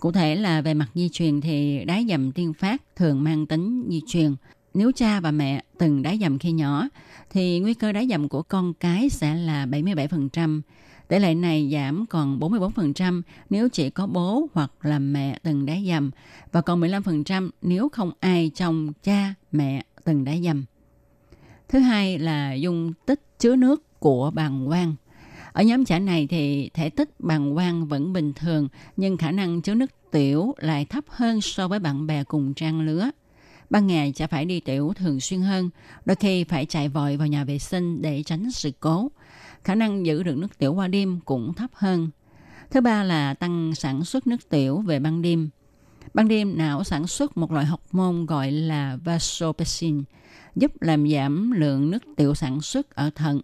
[0.00, 3.86] Cụ thể là về mặt di truyền thì đáy dầm tiên phát thường mang tính
[3.88, 4.34] di truyền,
[4.78, 6.88] nếu cha và mẹ từng đá dầm khi nhỏ,
[7.30, 10.60] thì nguy cơ đá dầm của con cái sẽ là 77%.
[11.08, 15.74] Tỷ lệ này giảm còn 44% nếu chỉ có bố hoặc là mẹ từng đá
[15.86, 16.10] dầm
[16.52, 20.64] và còn 15% nếu không ai trong cha, mẹ từng đá dầm.
[21.68, 24.94] Thứ hai là dung tích chứa nước của bàng quang.
[25.52, 29.62] Ở nhóm trẻ này thì thể tích bàng quang vẫn bình thường nhưng khả năng
[29.62, 33.10] chứa nước tiểu lại thấp hơn so với bạn bè cùng trang lứa.
[33.70, 35.70] Ban ngày sẽ phải đi tiểu thường xuyên hơn,
[36.04, 39.10] đôi khi phải chạy vội vào nhà vệ sinh để tránh sự cố.
[39.64, 42.10] Khả năng giữ được nước tiểu qua đêm cũng thấp hơn.
[42.70, 45.50] Thứ ba là tăng sản xuất nước tiểu về ban đêm.
[46.14, 50.02] Ban đêm não sản xuất một loại học môn gọi là vasopressin,
[50.56, 53.40] giúp làm giảm lượng nước tiểu sản xuất ở thận,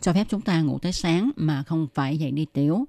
[0.00, 2.84] cho phép chúng ta ngủ tới sáng mà không phải dậy đi tiểu.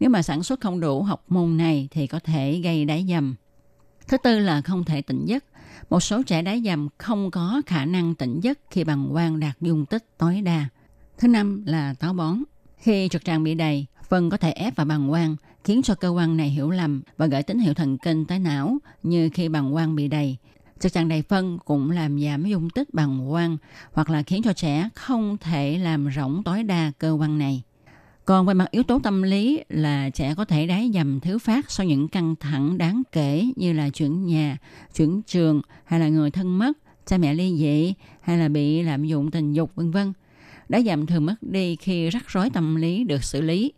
[0.00, 3.34] Nếu mà sản xuất không đủ học môn này thì có thể gây đáy dầm.
[4.08, 5.44] Thứ tư là không thể tỉnh giấc.
[5.90, 9.60] Một số trẻ đáy dầm không có khả năng tỉnh giấc khi bằng quang đạt
[9.60, 10.68] dung tích tối đa.
[11.18, 12.42] Thứ năm là táo bón.
[12.76, 16.08] Khi trực tràng bị đầy, phân có thể ép vào bằng quang, khiến cho cơ
[16.08, 19.72] quan này hiểu lầm và gửi tín hiệu thần kinh tới não như khi bằng
[19.72, 20.36] quang bị đầy.
[20.80, 23.56] Trực tràng đầy phân cũng làm giảm dung tích bằng quang
[23.92, 27.62] hoặc là khiến cho trẻ không thể làm rỗng tối đa cơ quan này.
[28.24, 31.70] Còn về mặt yếu tố tâm lý là trẻ có thể đáy dầm thứ phát
[31.70, 34.58] sau những căng thẳng đáng kể như là chuyển nhà,
[34.96, 36.72] chuyển trường hay là người thân mất,
[37.06, 40.12] cha mẹ ly dị hay là bị lạm dụng tình dục vân vân.
[40.68, 43.72] Đáy dầm thường mất đi khi rắc rối tâm lý được xử lý.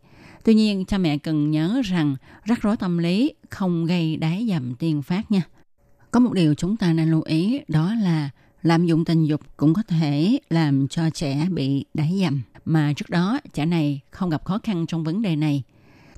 [0.44, 4.74] Tuy nhiên, cha mẹ cần nhớ rằng rắc rối tâm lý không gây đáy dầm
[4.74, 5.42] tiên phát nha.
[6.10, 8.30] Có một điều chúng ta nên lưu ý đó là
[8.64, 13.10] lạm dụng tình dục cũng có thể làm cho trẻ bị đáy dầm mà trước
[13.10, 15.62] đó trẻ này không gặp khó khăn trong vấn đề này.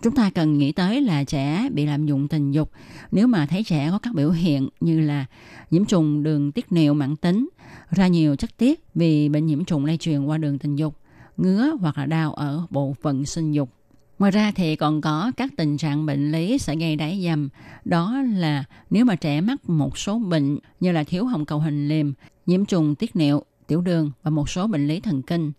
[0.03, 2.71] Chúng ta cần nghĩ tới là trẻ bị lạm dụng tình dục
[3.13, 5.27] nếu mà thấy trẻ có các biểu hiện như là
[5.71, 7.49] nhiễm trùng đường tiết niệu mãn tính,
[7.91, 10.97] ra nhiều chất tiết vì bệnh nhiễm trùng lây truyền qua đường tình dục,
[11.37, 13.71] ngứa hoặc là đau ở bộ phận sinh dục.
[14.19, 17.49] Ngoài ra thì còn có các tình trạng bệnh lý sẽ gây đáy dầm.
[17.85, 21.89] Đó là nếu mà trẻ mắc một số bệnh như là thiếu hồng cầu hình
[21.89, 22.13] liềm,
[22.47, 25.53] nhiễm trùng tiết niệu, tiểu đường và một số bệnh lý thần kinh.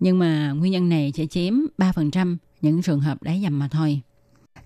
[0.00, 4.00] Nhưng mà nguyên nhân này chỉ chiếm 3% những trường hợp đáy dầm mà thôi.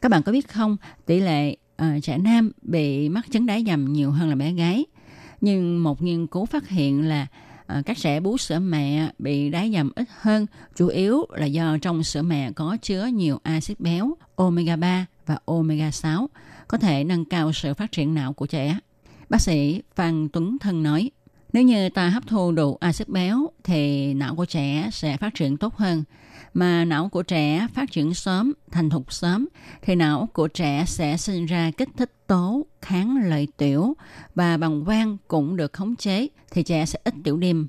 [0.00, 3.92] Các bạn có biết không, tỷ lệ uh, trẻ nam bị mắc chứng đáy dầm
[3.92, 4.84] nhiều hơn là bé gái.
[5.40, 7.26] Nhưng một nghiên cứu phát hiện là
[7.78, 10.46] uh, các trẻ bú sữa mẹ bị đáy dầm ít hơn,
[10.76, 15.38] chủ yếu là do trong sữa mẹ có chứa nhiều axit béo, omega 3 và
[15.44, 16.28] omega 6,
[16.68, 18.78] có thể nâng cao sự phát triển não của trẻ.
[19.28, 21.10] Bác sĩ Phan Tuấn Thân nói,
[21.52, 25.56] nếu như ta hấp thu đủ axit béo thì não của trẻ sẽ phát triển
[25.56, 26.04] tốt hơn.
[26.54, 29.48] Mà não của trẻ phát triển sớm, thành thục sớm
[29.82, 33.96] thì não của trẻ sẽ sinh ra kích thích tố kháng lợi tiểu
[34.34, 37.68] và bằng quang cũng được khống chế thì trẻ sẽ ít tiểu đêm.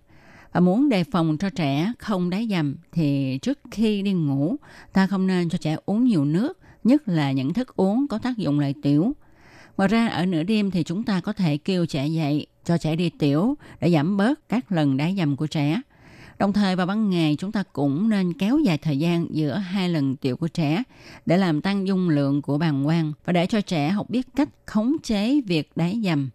[0.54, 4.56] Và muốn đề phòng cho trẻ không đáy dầm thì trước khi đi ngủ
[4.94, 8.38] ta không nên cho trẻ uống nhiều nước, nhất là những thức uống có tác
[8.38, 9.14] dụng lợi tiểu.
[9.78, 12.96] Ngoài ra ở nửa đêm thì chúng ta có thể kêu trẻ dậy cho trẻ
[12.96, 15.82] đi tiểu để giảm bớt các lần đá dầm của trẻ.
[16.40, 19.90] Đồng thời vào ban ngày chúng ta cũng nên kéo dài thời gian giữa hai
[19.90, 20.84] lần tiểu của trẻ
[21.26, 24.50] để làm tăng dung lượng của bàng quang và để cho trẻ học biết cách
[24.66, 26.30] khống chế việc đáy dầm.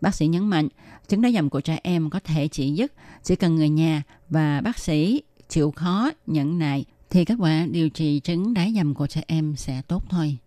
[0.00, 0.68] Bác sĩ nhấn mạnh,
[1.08, 2.92] chứng đáy dầm của trẻ em có thể chỉ dứt
[3.24, 7.90] chỉ cần người nhà và bác sĩ chịu khó, nhẫn nại thì kết quả điều
[7.90, 10.38] trị chứng đáy dầm của trẻ em sẽ tốt thôi.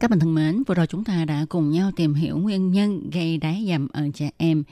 [0.00, 3.10] Các bạn thân mến, vừa rồi chúng ta đã cùng nhau tìm hiểu nguyên nhân
[3.10, 4.64] gây đái dầm ở trẻ em.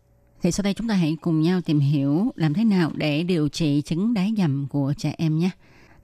[0.42, 3.48] Thì sau đây chúng ta hãy cùng nhau tìm hiểu làm thế nào để điều
[3.48, 5.50] trị chứng đái dầm của trẻ em nhé.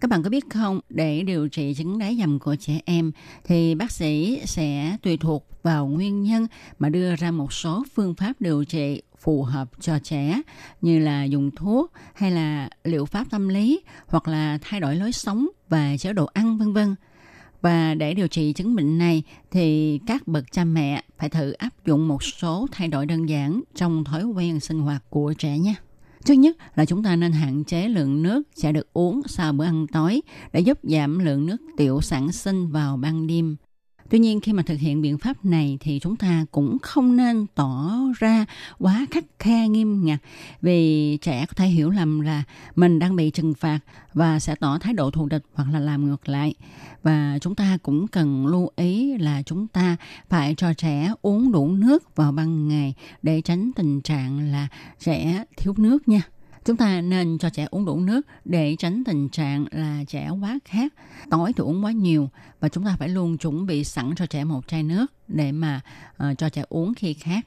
[0.01, 3.13] Các bạn có biết không, để điều trị chứng đái dầm của trẻ em
[3.45, 6.47] thì bác sĩ sẽ tùy thuộc vào nguyên nhân
[6.79, 10.43] mà đưa ra một số phương pháp điều trị phù hợp cho trẻ
[10.81, 15.13] như là dùng thuốc hay là liệu pháp tâm lý hoặc là thay đổi lối
[15.13, 16.95] sống và chế độ ăn vân vân.
[17.63, 21.71] Và để điều trị chứng bệnh này thì các bậc cha mẹ phải thử áp
[21.87, 25.75] dụng một số thay đổi đơn giản trong thói quen sinh hoạt của trẻ nhé.
[26.27, 29.65] Thứ nhất là chúng ta nên hạn chế lượng nước sẽ được uống sau bữa
[29.65, 30.21] ăn tối
[30.53, 33.57] để giúp giảm lượng nước tiểu sản sinh vào ban đêm.
[34.11, 37.47] Tuy nhiên, khi mà thực hiện biện pháp này thì chúng ta cũng không nên
[37.55, 38.47] tỏ ra
[38.79, 40.19] quá khắc khe nghiêm ngặt
[40.63, 42.43] vì trẻ có thể hiểu lầm là
[42.77, 43.81] mình đang bị trừng phạt
[44.15, 46.55] và sẽ tỏ thái độ thù địch hoặc là làm ngược lại.
[47.03, 49.97] Và chúng ta cũng cần lưu ý là chúng ta
[50.29, 55.45] phải cho trẻ uống đủ nước vào ban ngày để tránh tình trạng là trẻ
[55.57, 56.23] thiếu nước nha
[56.65, 60.59] chúng ta nên cho trẻ uống đủ nước để tránh tình trạng là trẻ quá
[60.65, 60.95] khát
[61.31, 62.31] tối thì uống quá nhiều
[62.61, 65.81] và chúng ta phải luôn chuẩn bị sẵn cho trẻ một chai nước để mà
[66.31, 67.47] uh, cho trẻ uống khi khát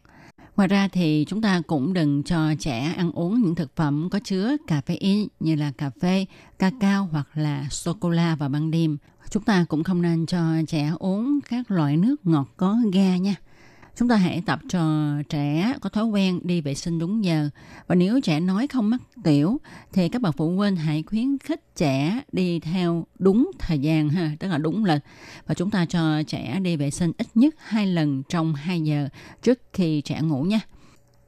[0.55, 4.19] Ngoài ra thì chúng ta cũng đừng cho trẻ ăn uống những thực phẩm có
[4.23, 6.25] chứa caffeine như là cà phê,
[6.59, 8.97] cacao hoặc là sô-cô-la vào ban đêm.
[9.29, 13.35] Chúng ta cũng không nên cho trẻ uống các loại nước ngọt có ga nha
[13.95, 17.49] chúng ta hãy tập cho trẻ có thói quen đi vệ sinh đúng giờ.
[17.87, 19.57] Và nếu trẻ nói không mắc tiểu,
[19.93, 24.31] thì các bậc phụ huynh hãy khuyến khích trẻ đi theo đúng thời gian ha,
[24.39, 25.01] tức là đúng lịch.
[25.47, 29.09] Và chúng ta cho trẻ đi vệ sinh ít nhất hai lần trong 2 giờ
[29.41, 30.59] trước khi trẻ ngủ nha.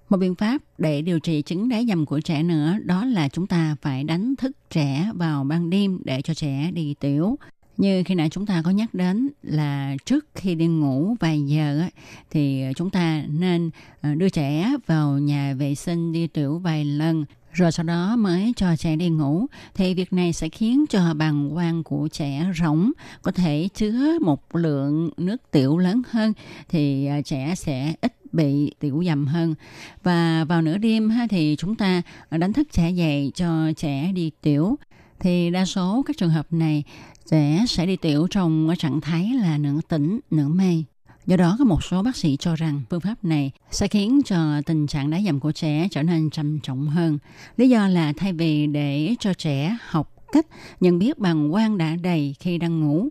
[0.09, 3.47] Một biện pháp để điều trị chứng đáy dầm của trẻ nữa đó là chúng
[3.47, 7.37] ta phải đánh thức trẻ vào ban đêm để cho trẻ đi tiểu.
[7.77, 11.83] Như khi nãy chúng ta có nhắc đến là trước khi đi ngủ vài giờ
[12.31, 13.69] thì chúng ta nên
[14.01, 18.53] ờ, đưa trẻ vào nhà vệ sinh đi tiểu vài lần rồi sau đó mới
[18.55, 19.45] cho trẻ đi ngủ.
[19.75, 24.55] Thì việc này sẽ khiến cho bàng quang của trẻ rỗng có thể chứa một
[24.55, 26.33] lượng nước tiểu lớn hơn
[26.69, 29.55] thì ờ, trẻ sẽ ít bị tiểu dầm hơn.
[30.03, 34.11] Và vào nửa đêm ha, thì chúng ta ờ, đánh thức trẻ dậy cho trẻ
[34.15, 34.77] đi tiểu.
[35.19, 36.83] Thì đa số các trường hợp này
[37.31, 40.83] trẻ sẽ đi tiểu trong trạng thái là nửa tỉnh nửa mê
[41.25, 44.61] Do đó có một số bác sĩ cho rằng phương pháp này sẽ khiến cho
[44.65, 47.17] tình trạng đá dầm của trẻ trở nên trầm trọng hơn.
[47.57, 50.45] Lý do là thay vì để cho trẻ học cách
[50.79, 53.09] nhận biết bằng quang đã đầy khi đang ngủ,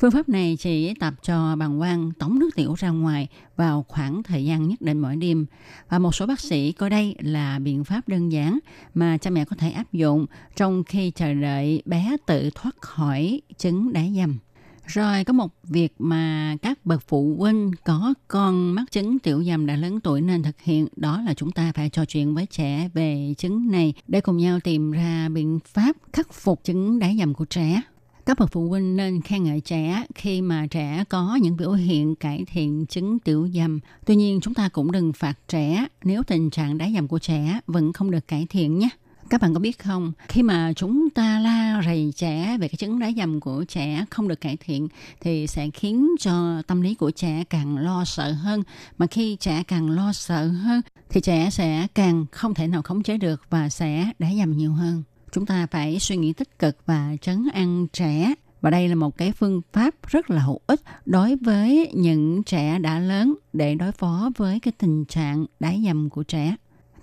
[0.00, 4.22] Phương pháp này chỉ tập cho bàng quang tống nước tiểu ra ngoài vào khoảng
[4.22, 5.46] thời gian nhất định mỗi đêm.
[5.88, 8.58] Và một số bác sĩ coi đây là biện pháp đơn giản
[8.94, 10.26] mà cha mẹ có thể áp dụng
[10.56, 14.38] trong khi chờ đợi bé tự thoát khỏi chứng đá dầm.
[14.86, 19.66] Rồi có một việc mà các bậc phụ huynh có con mắc chứng tiểu dầm
[19.66, 22.90] đã lớn tuổi nên thực hiện, đó là chúng ta phải trò chuyện với trẻ
[22.94, 27.34] về chứng này để cùng nhau tìm ra biện pháp khắc phục chứng đá dầm
[27.34, 27.80] của trẻ
[28.28, 32.14] các bậc phụ huynh nên khen ngợi trẻ khi mà trẻ có những biểu hiện
[32.14, 33.80] cải thiện chứng tiểu dầm.
[34.06, 37.60] Tuy nhiên chúng ta cũng đừng phạt trẻ nếu tình trạng đá dầm của trẻ
[37.66, 38.88] vẫn không được cải thiện nhé.
[39.30, 42.98] Các bạn có biết không, khi mà chúng ta la rầy trẻ về cái chứng
[42.98, 44.88] đá dầm của trẻ không được cải thiện
[45.20, 48.62] thì sẽ khiến cho tâm lý của trẻ càng lo sợ hơn.
[48.98, 53.02] Mà khi trẻ càng lo sợ hơn thì trẻ sẽ càng không thể nào khống
[53.02, 55.02] chế được và sẽ đá dầm nhiều hơn
[55.32, 58.34] chúng ta phải suy nghĩ tích cực và trấn an trẻ.
[58.60, 62.78] Và đây là một cái phương pháp rất là hữu ích đối với những trẻ
[62.78, 66.56] đã lớn để đối phó với cái tình trạng đái dầm của trẻ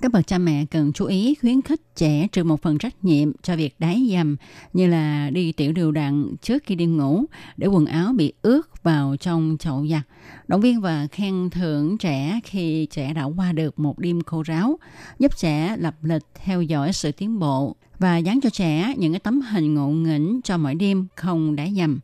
[0.05, 3.31] các bậc cha mẹ cần chú ý khuyến khích trẻ trừ một phần trách nhiệm
[3.43, 4.35] cho việc đái dầm
[4.73, 7.25] như là đi tiểu đều đặn trước khi đi ngủ
[7.57, 10.01] để quần áo bị ướt vào trong chậu giặt.
[10.47, 14.79] Động viên và khen thưởng trẻ khi trẻ đã qua được một đêm khô ráo,
[15.19, 19.19] giúp trẻ lập lịch theo dõi sự tiến bộ và dán cho trẻ những cái
[19.19, 21.99] tấm hình ngộ nghĩnh cho mỗi đêm không đáy dầm.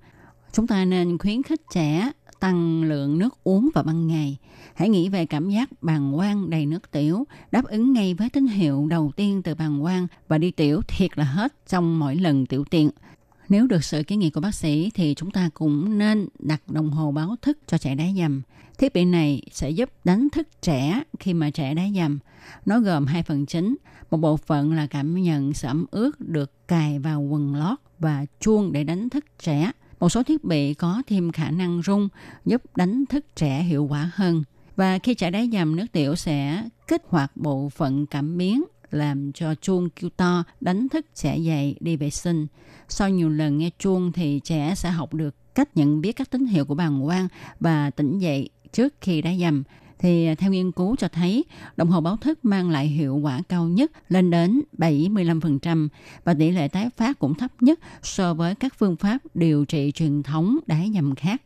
[0.53, 2.11] Chúng ta nên khuyến khích trẻ
[2.41, 4.37] tăng lượng nước uống vào ban ngày.
[4.73, 8.47] Hãy nghĩ về cảm giác bàng quang đầy nước tiểu, đáp ứng ngay với tín
[8.47, 12.45] hiệu đầu tiên từ bàng quang và đi tiểu thiệt là hết trong mỗi lần
[12.45, 12.89] tiểu tiện.
[13.49, 16.89] Nếu được sự kiến nghị của bác sĩ thì chúng ta cũng nên đặt đồng
[16.89, 18.41] hồ báo thức cho trẻ đá dầm.
[18.77, 22.19] Thiết bị này sẽ giúp đánh thức trẻ khi mà trẻ đá dầm.
[22.65, 23.75] Nó gồm hai phần chính.
[24.11, 28.25] Một bộ phận là cảm nhận sự ẩm ướt được cài vào quần lót và
[28.39, 29.71] chuông để đánh thức trẻ.
[30.01, 32.09] Một số thiết bị có thêm khả năng rung,
[32.45, 34.43] giúp đánh thức trẻ hiệu quả hơn.
[34.75, 39.31] Và khi trẻ đáy dầm, nước tiểu sẽ kích hoạt bộ phận cảm biến, làm
[39.33, 42.47] cho chuông kêu to, đánh thức trẻ dậy đi vệ sinh.
[42.89, 46.45] Sau nhiều lần nghe chuông thì trẻ sẽ học được cách nhận biết các tín
[46.45, 47.27] hiệu của bàng quang
[47.59, 49.63] và tỉnh dậy trước khi đá dầm
[50.01, 51.45] thì à, theo nghiên cứu cho thấy,
[51.77, 55.87] đồng hồ báo thức mang lại hiệu quả cao nhất, lên đến 75%
[56.23, 59.91] và tỷ lệ tái phát cũng thấp nhất so với các phương pháp điều trị
[59.95, 61.41] truyền thống đá nhầm khác.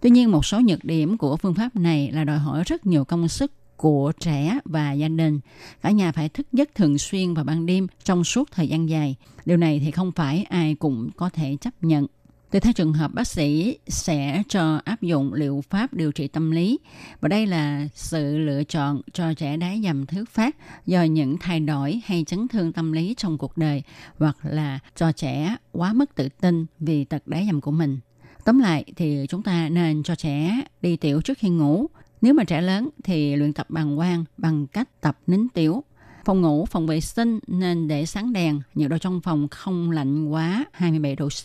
[0.00, 3.04] Tuy nhiên, một số nhược điểm của phương pháp này là đòi hỏi rất nhiều
[3.04, 5.40] công sức của trẻ và gia đình.
[5.82, 9.16] Cả nhà phải thức giấc thường xuyên vào ban đêm trong suốt thời gian dài.
[9.44, 12.06] Điều này thì không phải ai cũng có thể chấp nhận.
[12.50, 16.50] Tùy theo trường hợp bác sĩ sẽ cho áp dụng liệu pháp điều trị tâm
[16.50, 16.78] lý
[17.20, 21.60] và đây là sự lựa chọn cho trẻ đái dầm thứ phát do những thay
[21.60, 23.82] đổi hay chấn thương tâm lý trong cuộc đời
[24.18, 27.98] hoặc là cho trẻ quá mức tự tin vì tật đái dầm của mình.
[28.44, 31.86] Tóm lại thì chúng ta nên cho trẻ đi tiểu trước khi ngủ.
[32.20, 35.84] Nếu mà trẻ lớn thì luyện tập bằng quang bằng cách tập nín tiểu.
[36.24, 40.28] Phòng ngủ, phòng vệ sinh nên để sáng đèn, nhiệt độ trong phòng không lạnh
[40.28, 41.44] quá 27 độ C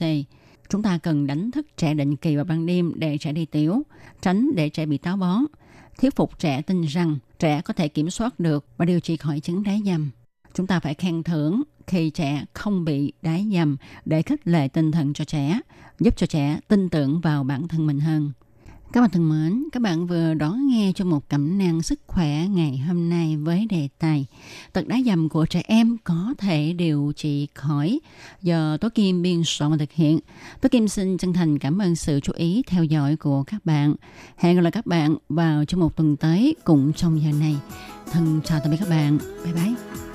[0.70, 3.84] Chúng ta cần đánh thức trẻ định kỳ vào ban đêm để trẻ đi tiểu,
[4.22, 5.46] tránh để trẻ bị táo bón.
[6.02, 9.40] Thuyết phục trẻ tin rằng trẻ có thể kiểm soát được và điều trị khỏi
[9.40, 10.12] chứng đái dầm.
[10.54, 14.92] Chúng ta phải khen thưởng khi trẻ không bị đái dầm để khích lệ tinh
[14.92, 15.60] thần cho trẻ,
[16.00, 18.32] giúp cho trẻ tin tưởng vào bản thân mình hơn.
[18.94, 22.48] Các bạn thân mến, các bạn vừa đón nghe cho một cẩm nang sức khỏe
[22.48, 24.26] ngày hôm nay với đề tài
[24.74, 28.00] Tật đá dầm của trẻ em có thể điều trị khỏi
[28.42, 30.20] do Tố Kim biên soạn và thực hiện.
[30.62, 33.96] Tố Kim xin chân thành cảm ơn sự chú ý theo dõi của các bạn.
[34.38, 37.56] Hẹn gặp lại các bạn vào trong một tuần tới cũng trong giờ này.
[38.12, 39.18] Thân chào tạm biệt các bạn.
[39.44, 40.15] Bye bye.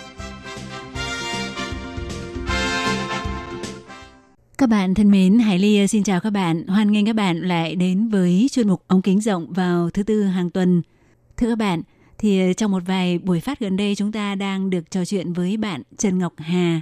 [4.71, 6.67] Bạn thân mến, Hải Ly ờ, xin chào các bạn.
[6.67, 10.23] Hoan nghênh các bạn lại đến với chuyên mục ống kính rộng vào thứ tư
[10.23, 10.81] hàng tuần.
[11.37, 11.81] Thưa các bạn,
[12.17, 15.33] thì ờ, trong một vài buổi phát gần đây chúng ta đang được trò chuyện
[15.33, 16.81] với bạn Trần Ngọc Hà.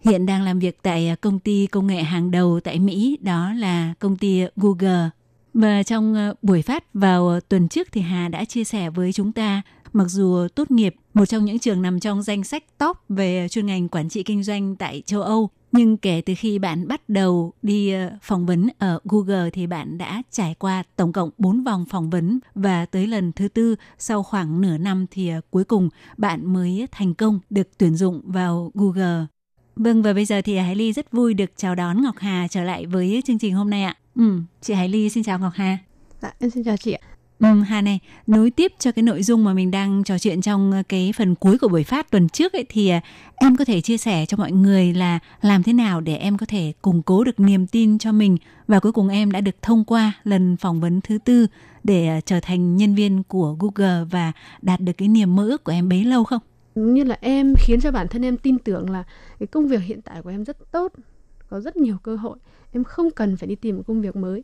[0.00, 3.52] Hiện đang làm việc tại ờ, công ty công nghệ hàng đầu tại Mỹ, đó
[3.52, 5.10] là công ty Google.
[5.54, 9.62] Và trong buổi phát vào tuần trước thì Hà đã chia sẻ với chúng ta
[9.92, 13.66] mặc dù tốt nghiệp một trong những trường nằm trong danh sách top về chuyên
[13.66, 17.52] ngành quản trị kinh doanh tại châu Âu, nhưng kể từ khi bạn bắt đầu
[17.62, 21.84] đi ờ, phỏng vấn ở Google thì bạn đã trải qua tổng cộng 4 vòng
[21.90, 25.88] phỏng vấn và tới lần thứ tư sau khoảng nửa năm thì ờ, cuối cùng
[26.16, 29.26] bạn mới thành công được tuyển dụng vào Google.
[29.76, 32.62] Vâng và bây giờ thì Hải Ly rất vui được chào đón Ngọc Hà trở
[32.62, 33.96] lại với chương trình hôm nay ạ.
[34.16, 35.78] Ừ, chị Hải Ly xin chào Ngọc Hà.
[36.22, 37.07] Dạ, em xin chào chị ạ.
[37.40, 40.72] Ừ, Hà này, nối tiếp cho cái nội dung mà mình đang trò chuyện trong
[40.72, 43.00] ờ, cái phần cuối của buổi phát tuần trước ấy thì ờ,
[43.36, 46.46] em có thể chia sẻ cho mọi người là làm thế nào để em có
[46.46, 48.36] thể củng cố được niềm tin cho mình
[48.68, 51.46] và cuối cùng em đã được thông qua lần phỏng vấn thứ tư
[51.84, 54.32] để ờ, trở thành nhân viên của Google và
[54.62, 56.40] đạt được cái niềm mơ ước của em bấy lâu không?
[56.74, 59.04] Như là em khiến cho bản thân em tin tưởng là
[59.38, 60.92] cái công việc hiện tại của em rất tốt,
[61.50, 62.36] có rất nhiều cơ hội,
[62.72, 64.42] em không cần phải đi tìm một công việc mới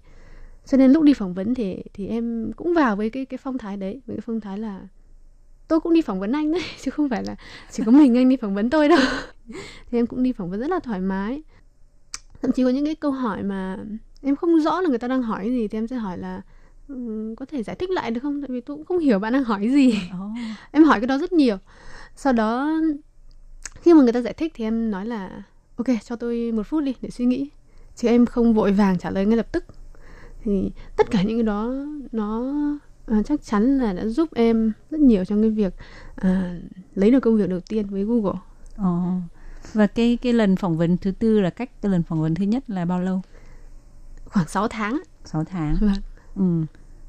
[0.66, 3.58] cho nên lúc đi phỏng vấn thì thì em cũng vào với cái cái phong
[3.58, 4.80] thái đấy với cái phong thái là
[5.68, 7.36] tôi cũng đi phỏng vấn anh đấy chứ không phải là
[7.70, 8.98] chỉ có mình anh đi phỏng vấn tôi đâu.
[9.90, 11.42] Thì em cũng đi phỏng vấn rất là thoải mái.
[12.42, 13.78] Thậm chí có những cái câu hỏi mà
[14.22, 16.42] em không rõ là người ta đang hỏi gì thì em sẽ hỏi là
[16.88, 18.42] um, có thể giải thích lại được không?
[18.42, 19.98] Tại vì tôi cũng không hiểu bạn đang hỏi gì.
[20.14, 20.36] Oh.
[20.72, 21.56] em hỏi cái đó rất nhiều.
[22.16, 22.80] Sau đó
[23.74, 25.42] khi mà người ta giải thích thì em nói là
[25.76, 27.48] ok cho tôi một phút đi để suy nghĩ.
[27.96, 29.64] Chứ em không vội vàng trả lời ngay lập tức
[30.44, 31.74] thì tất cả những cái đó
[32.12, 32.52] nó
[33.06, 35.74] à, chắc chắn là đã giúp em rất nhiều trong cái việc
[36.16, 36.60] à,
[36.94, 38.40] lấy được công việc đầu tiên với Google.
[38.76, 39.12] Ồ.
[39.72, 42.44] Và cái cái lần phỏng vấn thứ tư là cách cái lần phỏng vấn thứ
[42.44, 43.22] nhất là bao lâu?
[44.24, 45.02] Khoảng 6 tháng.
[45.24, 45.76] 6 tháng.
[45.80, 45.94] Vâng.
[46.36, 46.66] Ừ.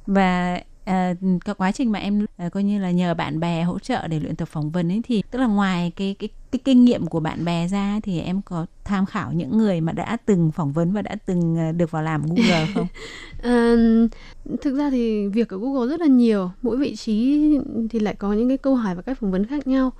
[0.07, 1.13] Và à,
[1.45, 4.19] cái quá trình mà em à, coi như là nhờ bạn bè hỗ trợ để
[4.19, 7.19] luyện tập phỏng vấn ấy thì tức là ngoài cái cái cái kinh nghiệm của
[7.19, 10.93] bạn bè ra thì em có tham khảo những người mà đã từng phỏng vấn
[10.93, 12.87] và đã từng à, được vào làm Google không?
[13.43, 13.75] à,
[14.61, 17.49] thực ra thì việc ở Google rất là nhiều, mỗi vị trí
[17.89, 19.91] thì lại có những cái câu hỏi và cách phỏng vấn khác nhau.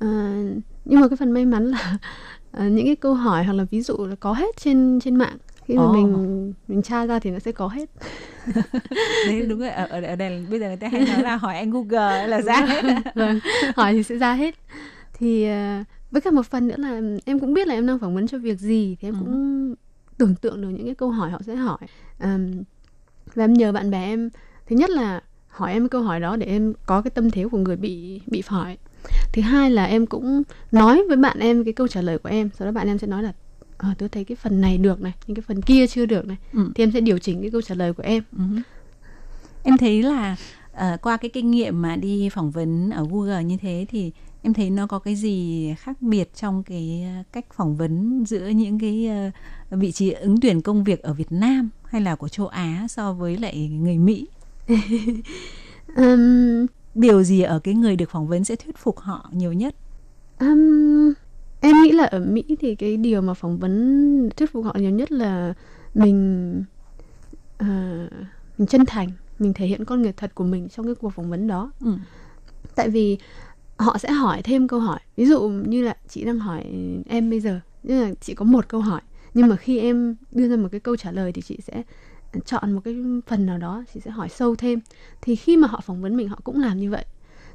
[0.00, 0.42] À,
[0.84, 1.98] nhưng mà cái phần may mắn là
[2.50, 5.36] à, những cái câu hỏi hoặc là ví dụ là có hết trên trên mạng
[5.70, 5.96] khi mà oh.
[5.96, 7.90] mình mình tra ra thì nó sẽ có hết.
[9.26, 11.70] Đấy đúng rồi ở, ở đây bây giờ người ta hay nói là hỏi anh
[11.70, 12.82] google là ra hết.
[13.14, 13.40] vâng
[13.76, 14.54] hỏi thì sẽ ra hết.
[15.14, 18.14] Thì uh, với cả một phần nữa là em cũng biết là em đang phỏng
[18.14, 19.18] vấn cho việc gì thì em ừ.
[19.20, 19.74] cũng
[20.18, 21.78] tưởng tượng được những cái câu hỏi họ sẽ hỏi.
[22.20, 22.62] Um,
[23.34, 24.30] và em nhờ bạn bè em
[24.68, 27.58] thứ nhất là hỏi em câu hỏi đó để em có cái tâm thế của
[27.58, 28.78] người bị bị hỏi
[29.32, 30.42] thứ hai là em cũng
[30.72, 33.06] nói với bạn em cái câu trả lời của em sau đó bạn em sẽ
[33.06, 33.32] nói là
[33.82, 36.36] à, tôi thấy cái phần này được này nhưng cái phần kia chưa được này
[36.52, 36.72] ừ.
[36.74, 38.44] thì em sẽ điều chỉnh cái câu trả lời của em ừ.
[39.62, 40.36] em thấy là
[40.72, 44.12] uh, qua cái kinh nghiệm mà đi phỏng vấn ở Google như thế thì
[44.42, 48.48] em thấy nó có cái gì khác biệt trong cái ờ, cách phỏng vấn giữa
[48.48, 52.28] những cái uh, vị trí ứng tuyển công việc ở Việt Nam hay là của
[52.28, 54.28] châu Á so với lại người Mỹ
[55.96, 59.74] um, điều gì ở cái người được phỏng vấn sẽ thuyết phục họ nhiều nhất
[60.40, 61.12] um,
[61.60, 64.90] em nghĩ là ở mỹ thì cái điều mà phỏng vấn thuyết phục họ nhiều
[64.90, 65.54] nhất là
[65.94, 66.64] mình
[67.62, 67.66] uh,
[68.58, 69.08] mình chân thành
[69.38, 71.72] mình thể hiện con người thật của mình trong cái cuộc phỏng vấn đó.
[71.80, 71.94] Ừ.
[72.74, 73.18] tại vì
[73.76, 75.00] họ sẽ hỏi thêm câu hỏi.
[75.16, 76.64] Ví dụ như là chị đang hỏi
[77.08, 79.00] em bây giờ như là chị có một câu hỏi
[79.34, 81.82] nhưng mà khi em đưa ra một cái câu trả lời thì chị sẽ
[82.44, 82.96] chọn một cái
[83.26, 84.80] phần nào đó chị sẽ hỏi sâu thêm.
[85.22, 87.04] Thì khi mà họ phỏng vấn mình họ cũng làm như vậy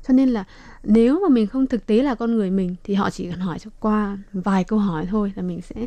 [0.08, 0.44] cho nên là
[0.84, 3.60] nếu mà mình không thực tế là con người mình thì họ chỉ cần hỏi
[3.60, 5.86] cho qua vài câu hỏi thôi là mình sẽ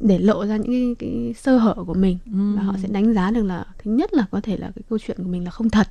[0.00, 2.56] để lộ ra những cái, cái sơ hở của mình ừ.
[2.56, 4.98] và họ sẽ đánh giá được là thứ nhất là có thể là cái câu
[4.98, 5.88] chuyện của mình là không thật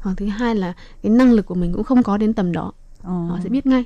[0.00, 0.72] hoặc thứ hai là
[1.02, 2.72] cái năng lực của mình cũng không có đến tầm đó
[3.02, 3.26] ừ.
[3.28, 3.84] họ sẽ biết ngay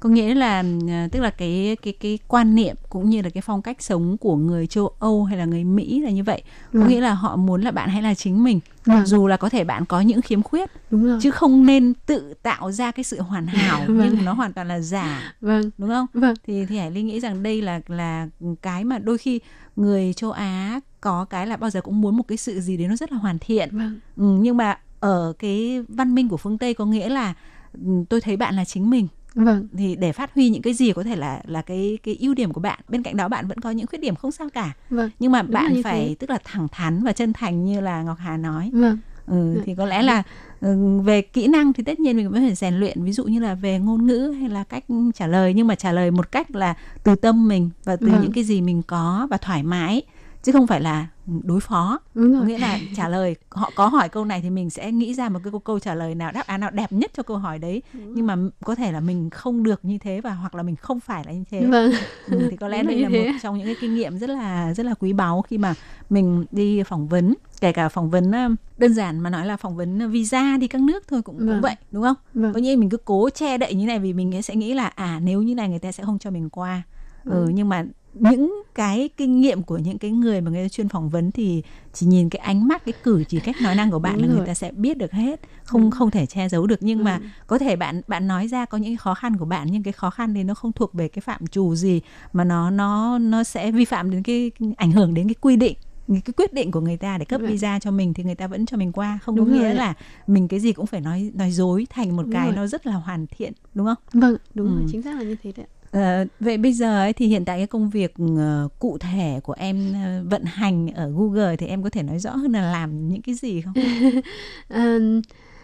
[0.00, 3.42] có nghĩa là ờ, tức là cái cái cái quan niệm cũng như là cái
[3.42, 6.42] phong cách sống của người châu Âu hay là người Mỹ là như vậy
[6.72, 6.88] có ừ.
[6.88, 8.60] nghĩa là họ muốn là bạn hãy là chính mình
[8.94, 9.06] Vâng.
[9.06, 11.18] dù là có thể bạn có những khiếm khuyết đúng rồi.
[11.22, 13.98] chứ không nên tự tạo ra cái sự hoàn hảo Vâng.
[14.14, 15.70] nhưng nó hoàn toàn là giả vâng.
[15.78, 16.06] đúng không?
[16.14, 16.34] Vâng.
[16.46, 18.28] Thì thì Hải Ly nghĩ rằng đây là là
[18.62, 19.40] cái mà đôi khi
[19.76, 22.88] người châu Á có cái là bao giờ cũng muốn một cái sự gì đấy
[22.88, 23.68] nó rất là hoàn thiện.
[23.78, 24.00] Vâng.
[24.16, 27.34] Ừ, nhưng mà ở cái văn minh của phương Tây có nghĩa là
[27.72, 30.92] ừ, tôi thấy bạn là chính mình vâng thì để phát huy những cái gì
[30.92, 33.60] có thể là là cái cái ưu điểm của bạn bên cạnh đó bạn vẫn
[33.60, 36.14] có những khuyết điểm không sao cả vâng nhưng mà Đúng bạn phải thế.
[36.18, 39.62] tức là thẳng thắn và chân thành như là Ngọc Hà nói vâng ừ, Dạ.
[39.66, 40.22] thì có lẽ là
[40.60, 43.40] ừ, về kỹ năng thì tất nhiên mình vẫn phải rèn luyện ví dụ như
[43.40, 46.50] là về ngôn ngữ hay là cách trả lời nhưng mà trả lời một cách
[46.54, 46.74] là
[47.04, 48.20] từ tâm mình và từ Vâng.
[48.22, 50.02] những cái gì mình có và thoải mái
[50.42, 52.00] chứ không phải là đối phó.
[52.14, 54.92] Đúng có rồi nghĩa là trả lời họ có hỏi câu này thì mình sẽ
[54.92, 57.22] nghĩ ra một cái câu, câu trả lời nào đáp án nào đẹp nhất cho
[57.22, 57.82] câu hỏi đấy.
[57.92, 61.00] Nhưng mà có thể là mình không được như thế và hoặc là mình không
[61.00, 61.66] phải là như thế.
[61.66, 61.92] Vâng.
[62.30, 63.32] Ừ, thì có lẽ Đúng là đây là thế.
[63.32, 65.74] một trong những cái kinh nghiệm rất là rất là quý báu khi mà
[66.10, 67.34] mình đi phỏng vấn.
[67.60, 68.32] Kể cả phỏng vấn
[68.78, 71.60] đơn giản mà nói là phỏng vấn visa đi các nước thôi cũng, cũng Vâng.
[71.60, 72.16] vậy đúng không?
[72.34, 72.52] Vâng.
[72.52, 75.20] Có nghĩa mình cứ cố che đậy như này vì mình sẽ nghĩ là à
[75.22, 76.82] nếu như này người ta sẽ không cho mình qua.
[77.24, 77.54] Ừ, Vâng.
[77.54, 77.84] nhưng mà
[78.14, 81.62] những cái kinh nghiệm của những cái người mà người ta chuyên phỏng vấn thì
[81.92, 84.28] chỉ nhìn cái ánh mắt cái cử chỉ cách nói năng của bạn Đúng là
[84.28, 84.46] người rồi.
[84.46, 87.26] ta sẽ biết được hết không không thể che giấu được nhưng mà Ừ.
[87.46, 90.10] có thể bạn bạn nói ra có những khó khăn của bạn nhưng cái khó
[90.10, 92.00] khăn thì nó không thuộc về cái phạm trù gì
[92.32, 95.74] mà nó nó nó sẽ vi phạm đến cái ảnh hưởng đến cái quy định
[96.08, 98.66] cái quyết định của người ta để cấp visa cho mình thì người ta vẫn
[98.66, 99.94] cho mình qua không Đúng có nghĩa rồi là
[100.26, 102.56] mình cái gì cũng phải nói nói dối thành một Đúng cái rồi.
[102.56, 104.88] nó rất là hoàn thiện đúng không vâng đúng rồi Ừ.
[104.92, 107.66] chính xác là như thế đấy Ờ, vậy bây giờ ấy thì hiện tại cái
[107.66, 111.90] công việc ờ, cụ thể của em ờ, vận hành ở Google thì em có
[111.90, 113.74] thể nói rõ hơn là làm những cái gì không?
[114.68, 114.98] Ờ,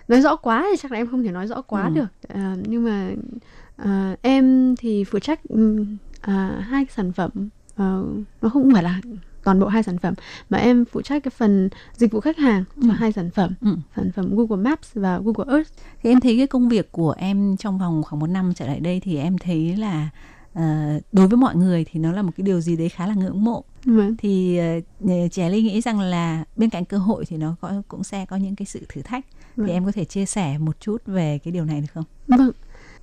[0.09, 1.91] nói rõ quá thì chắc là em không thể nói rõ quá Ừ.
[1.95, 3.11] được Ờ, nhưng mà
[3.77, 5.41] ờ, em thì phụ trách
[6.21, 7.31] à, hai sản phẩm
[7.77, 8.05] Ờ,
[8.43, 9.01] nó không phải là
[9.45, 10.15] toàn bộ hai sản phẩm
[10.51, 12.95] mà em phụ trách cái phần dịch vụ khách hàng cho Ừ.
[12.99, 13.77] hai sản phẩm Ừ.
[13.97, 15.71] sản phẩm Google Maps và Google Earth
[16.03, 18.81] Thì em thấy cái công việc của em trong vòng khoảng một năm trở lại
[18.81, 20.09] đây thì em thấy là
[20.55, 20.63] ờ,
[21.13, 23.45] đối với mọi người thì nó là một cái điều gì đấy khá là ngưỡng
[23.45, 23.65] mộ.
[23.85, 24.17] Vâng.
[24.19, 24.61] Thì
[25.05, 28.27] uh, trẻ Ly nghĩ rằng là bên cạnh cơ hội thì nó có cũng sẽ
[28.27, 29.25] có những cái sự thử thách.
[29.57, 29.67] Vâng.
[29.67, 32.05] Thì em có thể chia sẻ một chút về cái điều này được không?
[32.27, 32.51] Vâng.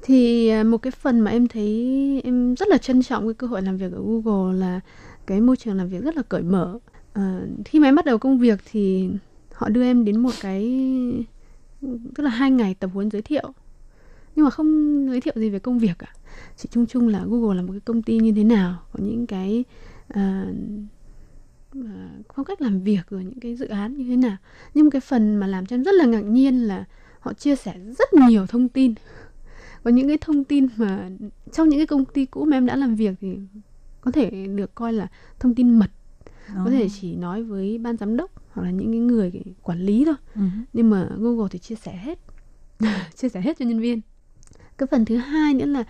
[0.03, 3.47] Thì à, một cái phần mà em thấy em rất là trân trọng cái cơ
[3.47, 4.79] hội làm việc ở Google là
[5.32, 6.79] cái môi trường làm việc rất là cởi mở.
[7.13, 9.09] à, khi mà em bắt đầu công việc thì
[9.53, 10.63] họ đưa em đến một cái
[12.15, 13.53] tức là hai ngày tập huấn giới thiệu.
[14.36, 16.13] Nhưng mà không giới thiệu gì về công việc cả
[16.57, 19.27] chỉ chung chung là Google là một cái công ty như thế nào có những
[19.27, 19.63] cái
[20.07, 20.45] à,
[21.73, 24.38] à, phong cách làm việc rồi những cái dự án như thế nào.
[24.73, 26.86] Nhưng cái phần mà làm cho em rất là ngạc nhiên là
[27.19, 28.93] họ chia sẻ rất nhiều thông tin.
[29.84, 31.09] Có những cái thông tin mà
[31.51, 33.38] trong những cái công ty cũ mà em đã làm việc thì
[34.02, 35.08] có thể được coi là
[35.39, 35.91] thông tin mật
[36.66, 39.32] có thể chỉ nói với ban giám đốc hoặc là những cái người
[39.64, 40.16] quản lý thôi.
[40.36, 40.41] Ừ.
[40.74, 42.20] nhưng mà Google thì chia sẻ hết
[43.16, 44.02] chia sẻ hết cho nhân viên.
[44.78, 45.84] Cái phần thứ hai nữa là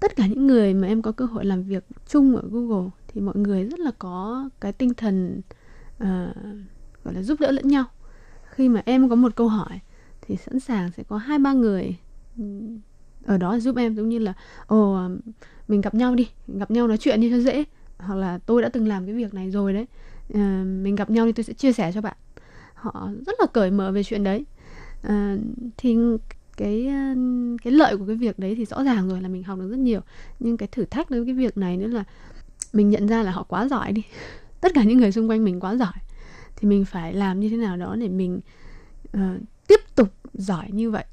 [0.00, 3.20] tất cả những người mà em có cơ hội làm việc chung ở Google thì
[3.20, 5.40] mọi người rất là có cái tinh thần
[5.98, 6.34] à,
[7.04, 7.84] gọi là giúp đỡ lẫn nhau.
[8.50, 9.80] Khi mà em có một câu hỏi
[10.20, 11.96] thì sẵn sàng sẽ có hai ba người
[13.26, 14.32] ở đó giúp em giống như là
[14.66, 15.10] ồ ờ,
[15.68, 17.64] mình gặp nhau đi gặp nhau nói chuyện đi cho dễ.
[17.98, 19.86] Hoặc là tôi đã từng làm cái việc này rồi đấy
[20.34, 22.16] à, mình gặp nhau thì tôi sẽ chia sẻ cho bạn.
[22.74, 24.44] Họ rất là cởi mở về chuyện đấy.
[25.02, 25.36] À,
[25.76, 25.96] thì
[26.56, 26.92] cái
[27.62, 29.78] cái lợi của cái việc đấy thì rõ ràng rồi là mình học được rất
[29.78, 30.00] nhiều.
[30.40, 32.04] Nhưng cái thử thách đối với cái việc này nữa là
[32.72, 34.02] mình nhận ra là họ quá giỏi đi.
[34.60, 35.92] Tất cả những người xung quanh mình quá giỏi.
[36.56, 38.40] Thì mình phải làm như thế nào đó để mình
[39.16, 39.20] uh,
[39.66, 41.04] tiếp tục giỏi như vậy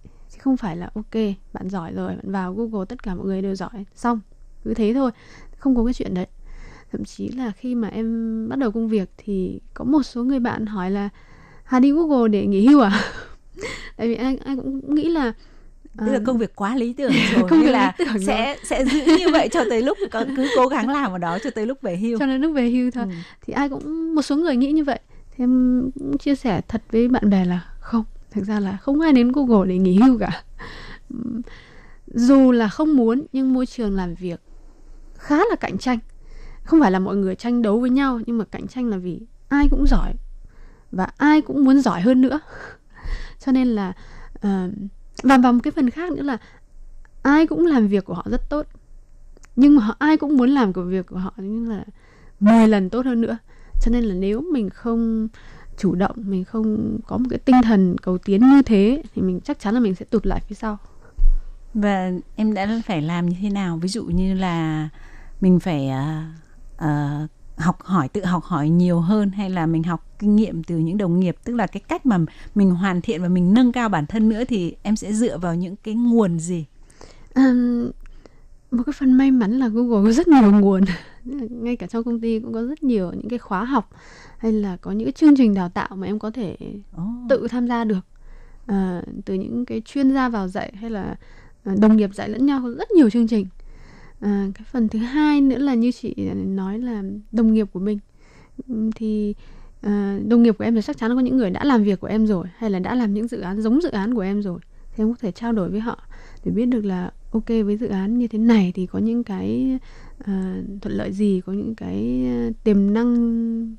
[0.44, 1.14] không phải là ok
[1.54, 4.20] bạn giỏi rồi bạn vào google tất cả mọi người đều giỏi xong
[4.66, 5.12] cứ thế thôi
[5.58, 6.28] không có cái chuyện đấy
[6.92, 10.40] thậm chí là khi mà em bắt đầu công việc thì có một số người
[10.40, 11.10] bạn hỏi là
[11.64, 13.02] Hà đi Google để nghỉ hưu à?
[13.98, 15.34] Tại vì ai ai cũng nghĩ là
[15.98, 18.24] Tức là à, công việc quá lý tưởng rồi Công việc là lý tưởng rồi.
[18.28, 21.38] sẽ sẽ giữ như vậy cho tới lúc có, cứ cố gắng làm ở đó
[21.44, 23.12] cho tới lúc về hưu cho nên lúc về hưu thôi Ừ.
[23.46, 25.00] thì ai cũng một số người nghĩ như vậy
[25.36, 28.04] thì em cũng chia sẻ thật với bạn bè là không
[28.34, 30.44] thực ra là không ai đến Google để nghỉ hưu cả.
[32.08, 34.42] Dù là không muốn nhưng môi trường làm việc
[35.18, 36.00] khá là cạnh tranh.
[36.64, 39.22] Không phải là mọi người tranh đấu với nhau nhưng mà cạnh tranh là vì
[39.50, 40.14] ai cũng giỏi
[40.92, 42.40] và ai cũng muốn giỏi hơn nữa.
[43.46, 43.94] Cho nên là
[44.36, 44.72] uh,
[45.24, 46.38] và vào một cái phần khác nữa là
[47.22, 48.66] ai cũng làm việc của họ rất tốt
[49.56, 51.84] nhưng mà họ, ai cũng muốn làm của việc của họ như là
[52.40, 53.38] 10 lần tốt hơn nữa.
[53.82, 55.28] Cho nên là nếu mình không
[55.78, 59.40] chủ động mình không có một cái tinh thần cầu tiến như thế thì mình
[59.40, 60.78] chắc chắn là mình sẽ tụt lại phía sau.
[61.74, 63.78] Và em đã phải làm như thế nào?
[63.78, 64.90] Ví dụ như là
[65.42, 66.34] mình phải à,
[66.78, 70.78] à, học hỏi tự học hỏi nhiều hơn hay là mình học kinh nghiệm từ
[70.78, 71.36] những đồng nghiệp?
[71.44, 72.18] Tức là cái cách mà
[72.56, 75.56] mình hoàn thiện và mình nâng cao bản thân nữa thì em sẽ dựa vào
[75.56, 76.66] những cái nguồn gì?
[77.36, 77.92] Um,
[78.72, 80.84] một cái phần may mắn là Google có rất nhiều nguồn
[81.26, 83.90] ngay cả trong công ty cũng có rất nhiều những cái khóa học
[84.38, 86.58] hay là có những cái chương trình đào tạo mà em có thể
[87.02, 87.30] oh.
[87.30, 88.06] tự tham gia được.
[88.66, 91.16] À, từ những cái chuyên gia vào dạy hay là
[91.64, 93.48] à, đồng nghiệp dạy lẫn nhau rất nhiều chương trình.
[94.20, 98.00] À, cái phần thứ hai nữa là như chị nói là đồng nghiệp của mình.
[98.96, 99.36] Thì
[99.82, 102.08] à, đồng nghiệp của em thì chắc chắn có những người đã làm việc của
[102.08, 104.60] em rồi hay là đã làm những dự án giống dự án của em rồi
[104.96, 105.98] thì em có thể trao đổi với họ
[106.46, 109.80] để biết được là ok với dự án như thế này thì có những cái
[110.20, 110.28] uh,
[110.82, 112.28] thuận lợi gì có những cái
[112.64, 113.76] tiềm năng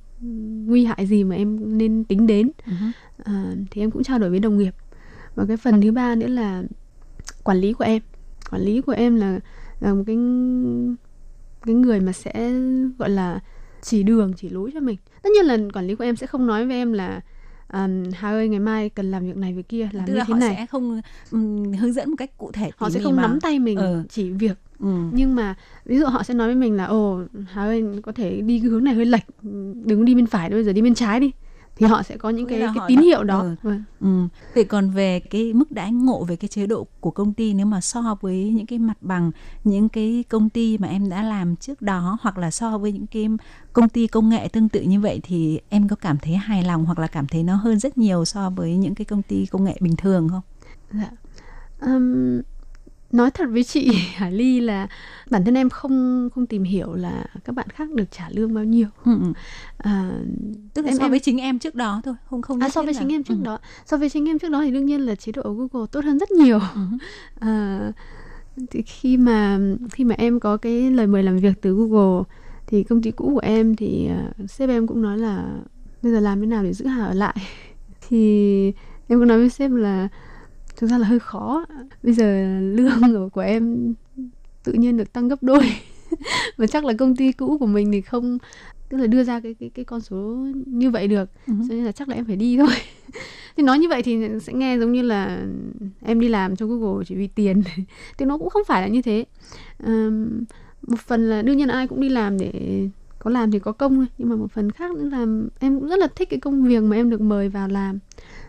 [0.66, 2.50] nguy hại gì mà em nên tính đến?
[2.66, 2.88] Uh-huh.
[3.20, 4.74] uh, thì em cũng trao đổi với đồng nghiệp.
[5.34, 6.62] Và cái phần thứ ba nữa là
[7.44, 8.02] quản lý của em.
[8.50, 9.40] Quản lý của em là,
[9.80, 10.16] là một cái
[11.66, 12.52] cái người mà sẽ
[12.98, 13.40] gọi là
[13.82, 14.96] chỉ đường chỉ lối cho mình.
[15.22, 17.20] Tất nhiên là quản lý của em sẽ không nói với em là
[17.74, 20.24] um, Hà ơi ngày mai cần làm việc này việc kia làm Tức như là
[20.24, 21.00] thế họ này sẽ không
[21.30, 23.22] um, hướng dẫn một cách cụ thể họ sẽ không mà.
[23.22, 24.02] nắm tay mình Ừ.
[24.08, 24.88] chỉ việc Ừ.
[25.12, 25.54] nhưng mà
[25.84, 28.68] ví dụ họ sẽ nói với mình là ồ Hà ơi có thể đi cái
[28.68, 29.22] hướng này hơi lệch
[29.84, 31.30] đừng đi bên phải bây giờ đi bên trái đi
[31.76, 33.54] thì họ sẽ có những cái cái tín hiệu đó ừ.
[33.62, 33.84] Vâng.
[34.00, 34.28] Ừ.
[34.54, 37.66] Vậy còn về cái mức đãi ngộ về cái chế độ của công ty nếu
[37.66, 39.30] mà so với những cái mặt bằng
[39.64, 43.06] những cái công ty mà em đã làm trước đó hoặc là so với những
[43.06, 43.28] cái
[43.72, 46.84] công ty công nghệ tương tự như vậy thì em có cảm thấy hài lòng
[46.84, 49.64] hoặc là cảm thấy nó hơn rất nhiều so với những cái công ty công
[49.64, 50.42] nghệ bình thường không?
[50.92, 51.10] Dạ.
[51.80, 52.42] Ừm,
[53.14, 54.88] nói thật với chị Hải Ly là
[55.30, 58.64] bản thân em không không tìm hiểu là các bạn khác được trả lương bao
[58.64, 58.86] nhiêu.
[59.04, 59.12] Ừ.
[59.22, 59.32] ừ.
[59.78, 60.10] À,
[60.74, 62.82] Tức là Em- so em- với chính em trước đó thôi, không không à, so
[62.82, 63.44] với là- chính em trước ừ.
[63.44, 65.86] đó, so với chính em trước đó thì đương nhiên là chế độ ở Google
[65.92, 66.58] tốt hơn rất nhiều.
[66.74, 66.80] Ừ.
[67.40, 67.80] À,
[68.70, 69.58] thì khi mà
[69.92, 72.24] khi mà em có cái lời mời làm việc từ Google
[72.66, 74.08] thì công ty cũ của em thì
[74.42, 75.44] uh, sếp em cũng nói là
[76.02, 77.36] bây giờ làm thế nào để giữ Hà ở lại
[78.08, 78.64] thì
[79.08, 80.08] em cũng nói với sếp là
[80.76, 81.66] thực ra là hơi khó.
[82.02, 83.94] Bây giờ lương của, của em
[84.64, 85.72] tự nhiên được tăng gấp đôi.
[86.56, 88.38] Và chắc là công ty cũ của mình thì không
[88.88, 91.30] tức là đưa ra cái cái cái con số như vậy được.
[91.46, 91.54] Ừ.
[91.68, 92.68] cho nên là chắc là em phải đi thôi.
[93.56, 95.46] Thì nói như vậy thì sẽ nghe giống như là
[96.02, 97.62] em đi làm cho Google chỉ vì tiền.
[98.18, 99.24] Thì nó cũng không phải là như thế.
[100.82, 102.52] Một phần là đương nhiên ai cũng đi làm để
[103.18, 104.06] có làm thì có công thôi.
[104.18, 105.26] Nhưng mà một phần khác nữa là
[105.60, 107.98] em cũng rất là thích cái công việc mà em được mời vào làm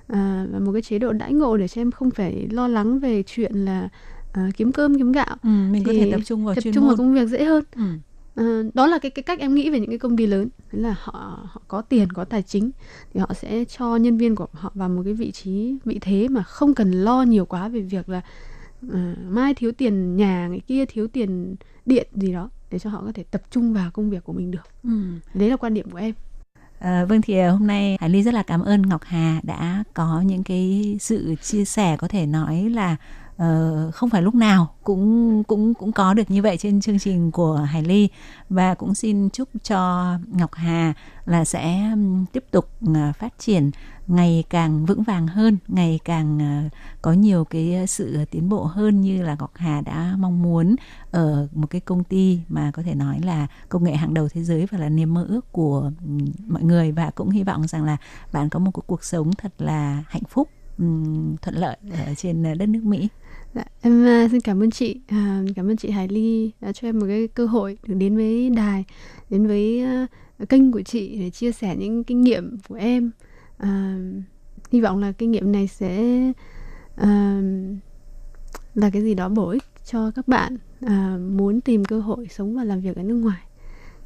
[0.08, 3.00] à, và một cái chế độ đãi ngộ để cho em không phải lo lắng
[3.00, 3.90] về chuyện là
[4.32, 6.76] à, kiếm cơm kiếm gạo Ừ, mình có thì thể tập trung vào tập trung
[6.76, 6.88] môn.
[6.88, 7.82] vào công việc dễ hơn Ừ.
[8.36, 10.82] À, đó là cái cái cách em nghĩ về những cái công ty lớn đấy
[10.82, 12.72] là họ họ có tiền có tài chính
[13.14, 16.28] thì họ sẽ cho nhân viên của họ vào một cái vị trí vị thế
[16.28, 18.22] mà không cần lo nhiều quá về việc là
[18.94, 23.02] à, mai thiếu tiền nhà người kia thiếu tiền điện gì đó để cho họ
[23.06, 24.90] có thể tập trung vào công việc của mình được Ừ.
[25.34, 26.14] đấy là quan điểm của em
[26.86, 29.84] À, vâng thì ờ, hôm nay Hải Ly rất là cảm ơn Ngọc Hà đã
[29.94, 32.96] có những cái sự chia sẻ có thể nói là
[33.44, 37.32] uh, không phải lúc nào cũng cũng cũng có được như vậy trên chương trình
[37.32, 38.10] của Hải Ly
[38.50, 40.94] và cũng xin chúc cho Ngọc Hà
[41.26, 41.92] là sẽ
[42.32, 43.72] tiếp tục uh, phát triển
[44.08, 46.72] ngày càng vững vàng hơn, ngày càng uh,
[47.02, 50.76] có nhiều cái sự tiến bộ hơn như là Ngọc Hà đã mong muốn
[51.12, 54.44] ở một cái công ty mà có thể nói là công nghệ hàng đầu thế
[54.44, 55.92] giới và là niềm mơ ước của
[56.48, 57.98] mọi người và cũng hy vọng rằng là
[58.34, 60.50] bạn có một cuộc sống thật là hạnh phúc
[61.42, 63.10] thuận lợi ở trên đất nước Mỹ.
[63.56, 65.00] Dạ, em à, xin cảm ơn chị.
[65.08, 68.16] À, cảm ơn chị Hải Ly đã cho em một cái cơ hội được đến
[68.16, 68.86] với đài
[69.30, 70.08] đến với à,
[70.50, 73.12] kênh của chị để chia sẻ những kinh nghiệm của em.
[73.58, 74.00] À,
[74.72, 76.04] hy vọng là kinh nghiệm này sẽ
[76.96, 77.42] à,
[78.76, 82.56] là cái gì đó bổ ích cho các bạn à, muốn tìm cơ hội sống
[82.56, 83.42] và làm việc ở nước ngoài.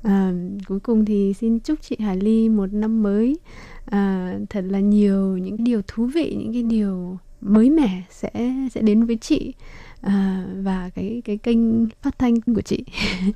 [0.04, 0.34] À,
[0.68, 3.38] cuối cùng thì xin chúc chị Hải Ly một năm mới.
[3.86, 8.30] À, thật là nhiều những điều thú vị những cái điều mới mẻ sẽ
[8.72, 9.54] sẽ đến với chị
[10.02, 12.84] à, và cái cái kênh phát thanh của chị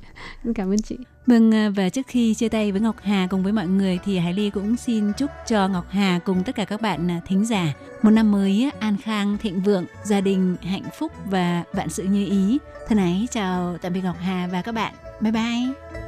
[0.54, 0.96] cảm ơn chị
[1.26, 4.18] Vâng, à, và trước khi chia tay với Ngọc Hà cùng với mọi người thì
[4.18, 7.44] Hải Ly cũng xin chúc cho Ngọc Hà cùng tất cả các bạn à, thính
[7.44, 12.02] giả một năm mới an khang, thịnh vượng, gia đình hạnh phúc và vạn sự
[12.02, 12.58] như ý.
[12.88, 14.94] Thân ái chào tạm biệt Ngọc Hà và các bạn.
[15.20, 16.03] Bye bye.